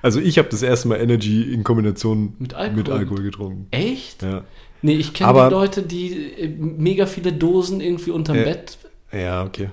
[0.02, 2.78] Also ich habe das erste Mal Energy in Kombination Mit Alkohol?
[2.78, 3.68] mit Alkohol getrunken.
[3.70, 4.24] Echt?
[4.24, 4.44] Ja.
[4.82, 8.78] Nee, ich kenne die Leute, die äh, mega viele Dosen irgendwie unterm Äh, Bett.
[9.12, 9.70] Ja, okay.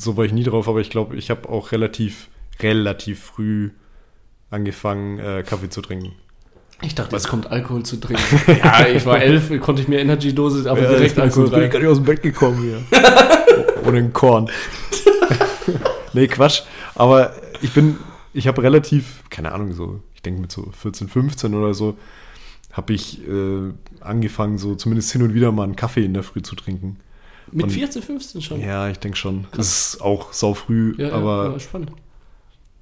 [0.00, 2.28] So war ich nie drauf, aber ich glaube, ich habe auch relativ,
[2.60, 3.70] relativ früh
[4.50, 6.12] angefangen, äh, Kaffee zu trinken.
[6.82, 8.22] Ich dachte, es kommt Alkohol zu trinken.
[8.62, 11.70] ja, ich war elf, konnte ich mir Energy-Dose, aber direkt ich Alkohol bin rein.
[11.70, 13.00] gar nicht aus dem Bett gekommen hier.
[13.86, 14.50] Ohne ein Korn.
[16.12, 16.62] nee, Quatsch.
[16.94, 17.32] Aber
[17.62, 17.96] ich bin,
[18.34, 21.96] ich habe relativ, keine Ahnung, so, ich denke mit so 14, 15 oder so,
[22.76, 26.42] habe ich äh, angefangen, so zumindest hin und wieder mal einen Kaffee in der Früh
[26.42, 26.98] zu trinken.
[27.52, 28.60] Mit Und- 14, 15 schon.
[28.60, 29.46] Ja, ich denke schon.
[29.52, 31.92] Das ist auch sau früh, ja, aber ja, spannend.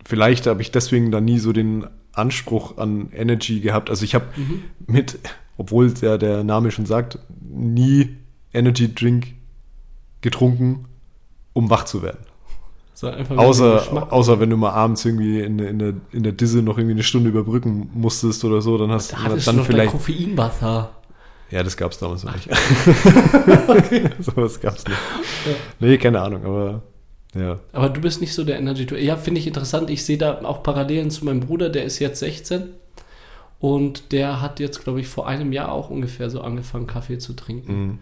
[0.05, 3.90] vielleicht habe ich deswegen da nie so den Anspruch an Energy gehabt.
[3.90, 4.62] Also ich habe Mhm.
[4.86, 5.18] mit,
[5.59, 8.16] obwohl der, der Name schon sagt, nie
[8.53, 9.34] Energy Drink
[10.22, 10.86] getrunken,
[11.53, 12.20] um wach zu werden.
[12.97, 16.62] So Außer, außer wenn du mal abends irgendwie in, der- in, der, in der Disse
[16.62, 19.90] noch irgendwie eine Stunde überbrücken musstest oder so, dann hast da du dann vielleicht.
[19.92, 20.90] Koffeinwasser.
[21.51, 22.49] Ja, das gab es damals noch nicht.
[24.20, 24.99] so was gab es nicht.
[25.80, 26.82] Nee, keine Ahnung, aber
[27.34, 27.59] ja.
[27.72, 29.03] Aber du bist nicht so der Energy Drink.
[29.05, 29.90] Ja, finde ich interessant.
[29.90, 32.70] Ich sehe da auch Parallelen zu meinem Bruder, der ist jetzt 16
[33.59, 37.32] und der hat jetzt, glaube ich, vor einem Jahr auch ungefähr so angefangen, Kaffee zu
[37.34, 37.72] trinken.
[37.86, 37.99] Mhm.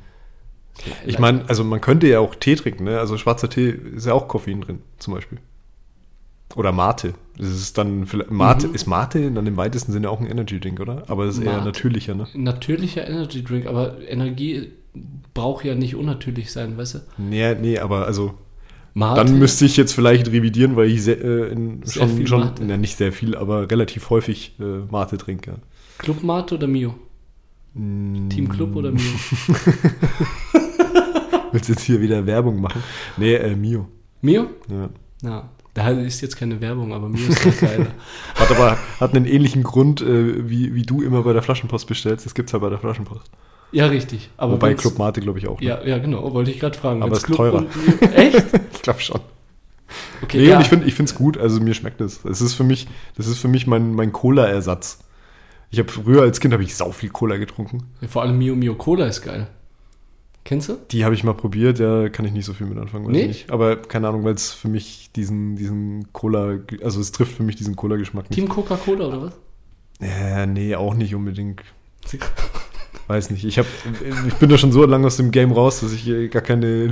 [1.06, 2.98] Ich meine, also man könnte ja auch Tee trinken, ne?
[2.98, 5.38] Also schwarzer Tee ist ja auch Koffein drin, zum Beispiel.
[6.54, 7.14] Oder Mate.
[7.38, 8.74] Das ist dann vielleicht, Mate, Mhm.
[8.74, 11.04] ist Mate dann im weitesten Sinne auch ein Energy Drink, oder?
[11.08, 11.64] Aber das ist eher Mate.
[11.66, 12.26] natürlicher, ne?
[12.34, 14.72] Natürlicher Energy Drink, aber Energie
[15.34, 16.98] braucht ja nicht unnatürlich sein, weißt du?
[17.16, 18.34] Nee, nee, aber also
[18.92, 22.40] Mate, dann müsste ich jetzt vielleicht revidieren, weil ich sehr, äh, in, Sehr schon, schon
[22.40, 22.64] Mate.
[22.66, 25.54] ja, nicht sehr viel, aber relativ häufig äh, Mate trinke.
[25.98, 26.94] Club Mate oder Mio?
[27.74, 29.02] Team Club oder Mio?
[31.52, 32.82] Willst du jetzt hier wieder Werbung machen?
[33.16, 33.88] Nee, äh, Mio.
[34.20, 34.46] Mio?
[34.68, 34.88] Ja.
[35.22, 37.86] Ja, da ist jetzt keine Werbung, aber Mio ist halt geiler.
[38.34, 42.26] Hat aber hat einen ähnlichen Grund, äh, wie, wie du immer bei der Flaschenpost bestellst.
[42.26, 43.30] Das gibt's halt bei der Flaschenpost.
[43.70, 44.28] Ja, richtig.
[44.36, 45.60] Aber Wobei Club Mate, glaube ich, auch.
[45.60, 45.66] Ne?
[45.66, 47.02] Ja, ja, genau, wollte ich gerade fragen.
[47.02, 47.58] Aber Wenn's ist Club teurer.
[47.58, 48.44] und Echt?
[48.74, 49.20] Ich glaube schon.
[50.22, 50.56] Okay, Nee, ja.
[50.56, 52.24] und ich finde es gut, also mir schmeckt es.
[52.24, 54.98] Es ist für mich, das ist für mich mein, mein Cola-Ersatz.
[55.72, 57.84] Ich habe früher als Kind habe ich sau viel Cola getrunken.
[58.06, 59.48] Vor allem Mio Mio Cola ist geil.
[60.44, 60.76] Kennst du?
[60.90, 63.22] Die habe ich mal probiert, ja, kann ich nicht so viel mit anfangen, weiß Nicht?
[63.22, 63.50] ich nicht.
[63.50, 67.56] Aber keine Ahnung, weil es für mich diesen, diesen Cola, also es trifft für mich
[67.56, 68.36] diesen Cola-Geschmack nicht.
[68.36, 69.32] Team Coca-Cola oder was?
[70.00, 71.62] Ja, nee, auch nicht unbedingt.
[73.06, 73.44] Weiß nicht.
[73.44, 73.66] Ich, hab,
[74.28, 76.86] ich bin da schon so lange aus dem Game raus, dass ich äh, gar keine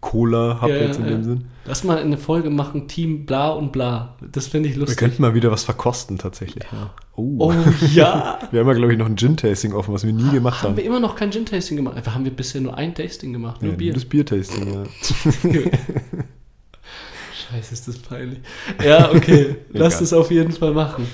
[0.00, 1.10] Lieblings-Cola habe Ja, jetzt in ja.
[1.10, 1.44] dem Sinn.
[1.66, 4.16] Lass mal eine Folge machen, Team bla und bla.
[4.32, 4.98] Das fände ich Wir lustig.
[4.98, 6.64] könnten mal wieder was verkosten tatsächlich.
[6.72, 6.90] Ja.
[7.16, 7.36] Oh.
[7.38, 7.52] Oh
[7.92, 8.38] ja.
[8.50, 10.76] Wir haben ja, glaube ich, noch ein Gin-Tasting offen, was wir nie gemacht haben haben.
[10.78, 11.96] wir immer noch kein Gin-Tasting gemacht?
[11.96, 13.92] Einfach haben wir bisher nur ein Tasting gemacht, nur Ja, Bier.
[13.92, 14.84] Das Bier-Tasting, ja.
[17.52, 18.38] Scheiße, ist das peinlich.
[18.84, 19.56] Ja, okay.
[19.70, 21.06] Lass es auf jeden Fall machen.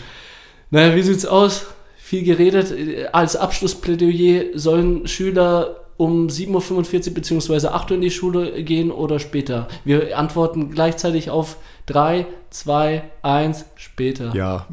[0.70, 1.66] Naja, wie sieht's aus?
[1.96, 2.72] Viel geredet.
[3.12, 7.68] Als Abschlussplädoyer sollen Schüler um 7.45 Uhr bzw.
[7.68, 9.68] 8 Uhr in die Schule gehen oder später?
[9.84, 14.34] Wir antworten gleichzeitig auf 3, 2, 1, später.
[14.34, 14.66] Ja,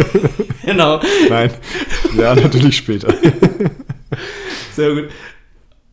[0.64, 1.00] Genau.
[1.28, 1.50] nein.
[2.16, 3.12] Ja, natürlich später.
[4.74, 5.08] Sehr gut.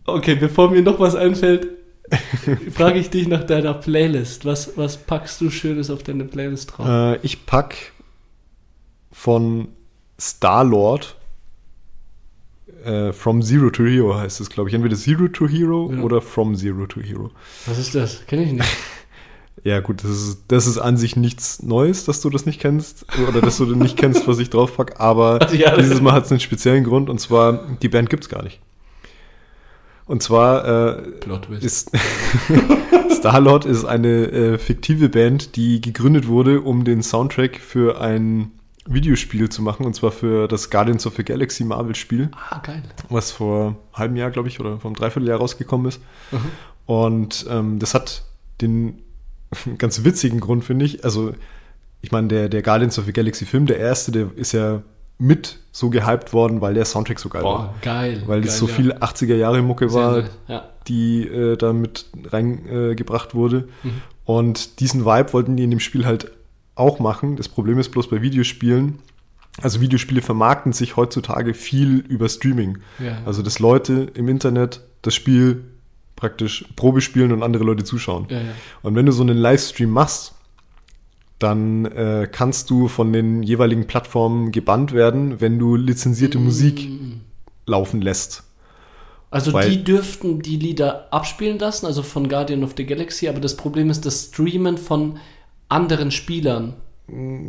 [0.05, 1.67] Okay, bevor mir noch was einfällt,
[2.71, 4.45] frage ich dich nach deiner Playlist.
[4.45, 6.87] Was, was packst du Schönes auf deine Playlist drauf?
[6.87, 7.75] Äh, ich pack
[9.11, 9.69] von
[10.19, 11.15] Star-Lord
[12.85, 14.75] äh, From Zero to Hero heißt es, glaube ich.
[14.75, 16.01] Entweder Zero to Hero Ja.
[16.01, 17.31] oder From Zero to Hero.
[17.65, 18.25] Was ist das?
[18.27, 18.65] Kenne ich nicht.
[19.65, 23.05] Ja, gut, das ist, das ist an sich nichts Neues, dass du das nicht kennst
[23.29, 26.31] oder dass du nicht kennst, was ich draufpack, aber Ja, das- dieses Mal hat es
[26.31, 28.59] einen speziellen Grund und zwar, die Band gibt's gar nicht.
[30.05, 31.03] Und zwar äh,
[31.61, 31.91] ist
[33.17, 38.51] Starlord ist eine äh, fiktive Band, die gegründet wurde, um den Soundtrack für ein
[38.85, 42.83] Videospiel zu machen, und zwar für das Guardians of the Galaxy Marvel-Spiel Ah, geil.
[43.09, 46.01] was vor einem halben Jahr, glaube ich, oder vor einem Dreivierteljahr rausgekommen ist.
[46.31, 46.37] Mhm.
[46.85, 48.23] Und ähm, das hat
[48.61, 49.01] den
[49.77, 51.05] ganz witzigen Grund, finde ich.
[51.05, 51.33] Also,
[52.01, 54.81] ich meine, der, der Guardians of the Galaxy Film, der erste, der ist ja
[55.17, 57.57] mit so gehypt worden, weil der Soundtrack so geil war.
[57.57, 58.23] Boah, geil.
[58.25, 58.73] Weil es so ja.
[58.73, 60.23] viel 80er Jahre Mucke war.
[60.47, 60.69] Ja.
[60.87, 63.69] die äh, da mit reingebracht äh, wurde.
[63.83, 64.01] Mhm.
[64.25, 66.31] Und diesen Vibe wollten die in dem Spiel halt
[66.75, 67.35] auch machen.
[67.35, 68.99] Das Problem ist bloß bei Videospielen,
[69.61, 72.79] also Videospiele vermarkten sich heutzutage viel über Streaming.
[72.99, 73.19] Ja.
[73.25, 75.63] Also dass Leute im Internet das Spiel
[76.15, 78.25] praktisch Probe spielen und andere Leute zuschauen.
[78.29, 78.43] Ja, ja.
[78.81, 80.33] Und wenn du so einen Livestream machst,
[81.37, 86.87] dann äh, kannst du von den jeweiligen Plattformen gebannt werden, wenn du lizenzierte Musik
[87.65, 88.43] laufen lässt.
[89.29, 93.39] Also Weil- die dürften die Lieder abspielen lassen, also von Guardian of the Galaxy, aber
[93.39, 95.17] das Problem ist das Streamen von
[95.73, 96.75] anderen Spielern.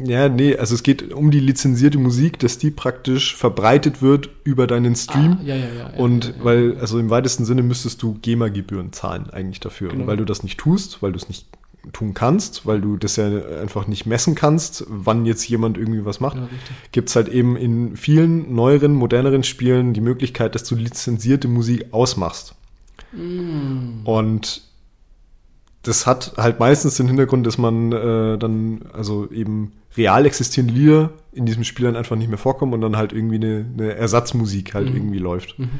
[0.04, 4.66] Ja, nee, also es geht um die lizenzierte Musik, dass die praktisch verbreitet wird über
[4.66, 5.38] deinen Stream.
[5.40, 5.86] Ah, ja, ja, ja.
[5.96, 9.90] Und weil, also im weitesten Sinne müsstest du GEMA-Gebühren zahlen eigentlich dafür.
[9.90, 10.02] Genau.
[10.02, 11.46] Und weil du das nicht tust, weil du es nicht
[11.92, 13.26] tun kannst, weil du das ja
[13.60, 16.48] einfach nicht messen kannst, wann jetzt jemand irgendwie was macht, Ja,
[16.92, 21.86] gibt es halt eben in vielen neueren, moderneren Spielen die Möglichkeit, dass du lizenzierte Musik
[21.92, 22.54] ausmachst.
[23.12, 24.04] Mm.
[24.04, 24.62] Und
[25.84, 31.10] das hat halt meistens den Hintergrund, dass man äh, dann, also eben real existierende Lieder
[31.32, 34.74] in diesem Spiel dann einfach nicht mehr vorkommen und dann halt irgendwie eine, eine Ersatzmusik
[34.74, 34.96] halt Mhm.
[34.96, 35.58] irgendwie läuft.
[35.58, 35.70] Mhm.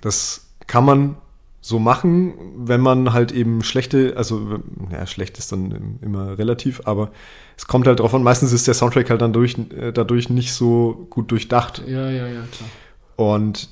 [0.00, 1.16] Das kann man
[1.60, 4.60] so machen, wenn man halt eben schlechte, also
[4.92, 7.10] ja, schlecht ist dann immer relativ, aber
[7.56, 10.52] es kommt halt drauf an, meistens ist der Soundtrack halt dann durch, äh, dadurch nicht
[10.52, 11.82] so gut durchdacht.
[11.86, 12.68] Ja, ja, ja, klar.
[13.16, 13.70] Und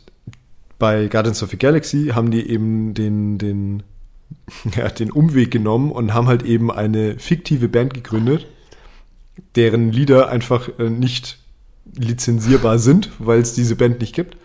[0.79, 3.83] bei Guardians of the Galaxy haben die eben den, den,
[4.77, 8.47] ja, den Umweg genommen und haben halt eben eine fiktive Band gegründet,
[9.57, 11.39] deren Lieder einfach äh, nicht
[11.97, 14.37] lizenzierbar sind, weil es diese Band nicht gibt.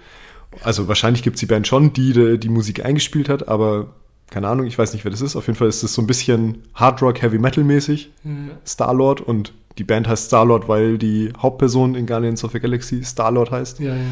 [0.64, 3.94] Also wahrscheinlich gibt es die Band schon, die, die Musik eingespielt hat, aber
[4.30, 5.36] keine Ahnung, ich weiß nicht, wer das ist.
[5.36, 8.12] Auf jeden Fall ist es so ein bisschen Hard Rock, Heavy Metal mäßig.
[8.24, 8.32] Ja.
[8.66, 13.52] Star-Lord und die Band heißt Star-Lord, weil die Hauptperson in Guardians of the Galaxy Star-Lord
[13.52, 13.80] heißt.
[13.80, 14.04] Ja, ja, ja, ja.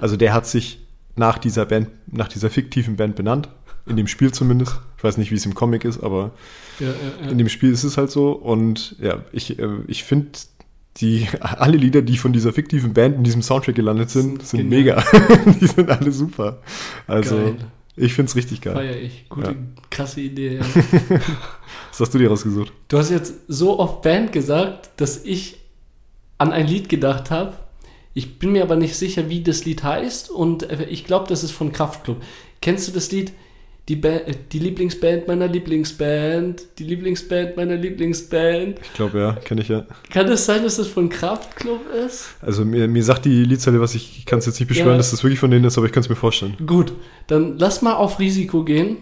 [0.00, 3.48] Also der hat sich nach dieser Band, nach dieser fiktiven Band benannt.
[3.86, 4.80] In dem Spiel zumindest.
[4.98, 6.32] Ich weiß nicht, wie es im Comic ist, aber
[6.80, 6.88] ja,
[7.22, 8.32] ja, in dem Spiel ist es halt so.
[8.32, 10.30] Und ja, ich, äh, ich finde
[10.98, 15.02] die, alle Lieder, die von dieser fiktiven Band in diesem Soundtrack gelandet sind, Sind genial.
[15.02, 15.04] mega.
[15.60, 16.60] die sind alle super.
[17.06, 17.56] Also, Geil.
[17.96, 18.74] ich finde es richtig geil.
[18.74, 19.28] Feier ich.
[19.28, 19.56] Gute, Ja.
[19.90, 20.56] krasse Idee.
[20.56, 20.62] Ja.
[21.90, 22.72] Was hast du dir rausgesucht?
[22.88, 25.58] Du hast jetzt so oft Band gesagt, dass ich
[26.38, 27.54] an ein Lied gedacht habe.
[28.14, 31.44] Ich bin mir aber nicht sicher, wie das Lied heißt und äh, ich glaube, das
[31.44, 32.22] ist von Kraftklub.
[32.60, 33.32] Kennst du das Lied?
[33.88, 38.80] Die, ba äh, die Lieblingsband meiner Lieblingsband, die Lieblingsband meiner Lieblingsband.
[38.82, 39.86] Ich glaube, ja, kenne ich ja.
[40.10, 42.30] Kann es sein, dass das von Kraftklub ist?
[42.40, 44.96] Also mir, mir sagt die Liedzeile was, ich, ich kann es jetzt nicht beschwören, Ja.
[44.96, 46.56] dass das wirklich von denen ist, aber ich kann es mir vorstellen.
[46.66, 46.92] Gut,
[47.28, 48.96] dann lass mal auf Risiko gehen.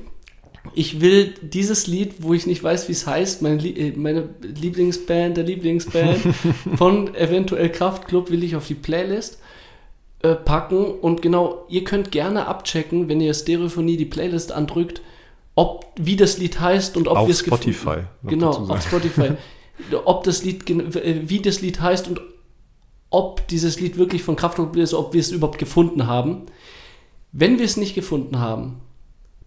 [0.74, 4.28] Ich will dieses Lied, wo ich nicht weiß, wie es heißt, meine, Lie äh, meine
[4.42, 6.18] Lieblingsband, der Lieblingsband
[6.76, 9.38] von eventuell Kraftklub, will ich auf die Playlist
[10.24, 10.84] äh, packen.
[10.86, 15.02] Und genau, ihr könnt gerne abchecken, wenn ihr Stereophonie die Playlist andrückt,
[15.54, 19.32] ob wie das Lied heißt und ob Auf wir es gefunden- Spotify, Genau, auf Spotify.
[20.04, 22.20] ob das Lied, äh, wie das Lied heißt und
[23.10, 26.46] ob dieses Lied wirklich von Kraftklub ist, ob wir es überhaupt gefunden haben.
[27.30, 28.80] Wenn wir es nicht gefunden haben,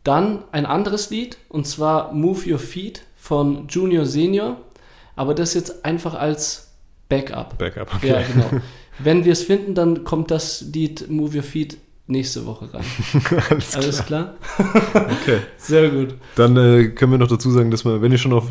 [0.05, 4.57] dann ein anderes Lied, und zwar Move Your Feet von Junior Senior,
[5.17, 6.73] aber das jetzt einfach als
[7.09, 7.57] Backup.
[7.57, 8.07] Backup, okay.
[8.09, 8.63] Ja, genau.
[8.99, 11.77] Wenn wir es finden, dann kommt das Lied Move Your Feet
[12.09, 12.85] nächste Woche rein.
[13.49, 13.83] Alles klar.
[13.83, 14.35] Alles klar?
[15.21, 15.39] Okay.
[15.57, 16.15] Sehr gut.
[16.35, 18.45] Dann äh, können wir noch dazu sagen, dass wir, wenn ihr schon auf,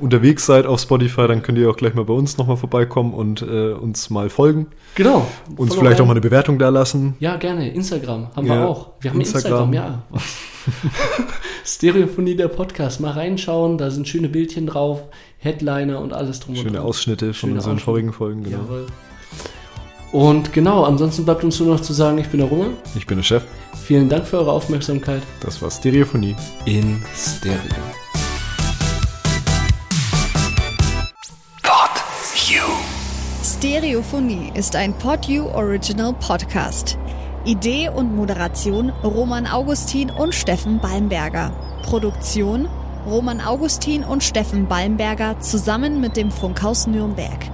[0.00, 3.42] unterwegs seid auf Spotify, dann könnt ihr auch gleich mal bei uns nochmal vorbeikommen und
[3.42, 4.68] äh, uns mal folgen.
[4.94, 5.26] Genau.
[5.56, 7.14] Uns Follow vielleicht auch mal eine Bewertung da lassen.
[7.20, 7.70] Ja, gerne.
[7.72, 8.92] Instagram haben Ja, wir auch.
[9.00, 9.70] Wir haben Instagram.
[9.70, 10.02] Instagram, ja.
[11.66, 13.00] Stereophonie der Podcast.
[13.00, 15.02] Mal reinschauen, da sind schöne Bildchen drauf,
[15.38, 16.86] Headliner und alles drum und Schöne dran.
[16.86, 17.84] Ausschnitte von Schöne unseren Ausschnitte.
[17.84, 18.44] vorigen Folgen.
[18.44, 18.58] Genau.
[18.58, 18.86] Jawohl.
[20.14, 22.66] Und genau, ansonsten bleibt uns nur noch zu sagen, ich bin der Runge.
[22.94, 23.42] Ich bin der Chef.
[23.84, 26.36] Vielen Dank für eure Aufmerksamkeit Das war Stereophonie.
[26.66, 27.58] in Stereo.
[33.42, 36.96] Stereophonie ist ein PodU Original Podcast.
[37.44, 41.50] Idee und Moderation Roman Augustin und Steffen Balmberger.
[41.82, 42.68] Produktion
[43.04, 47.53] Roman Augustin und Steffen Balmberger zusammen mit dem Funkhaus Nürnberg.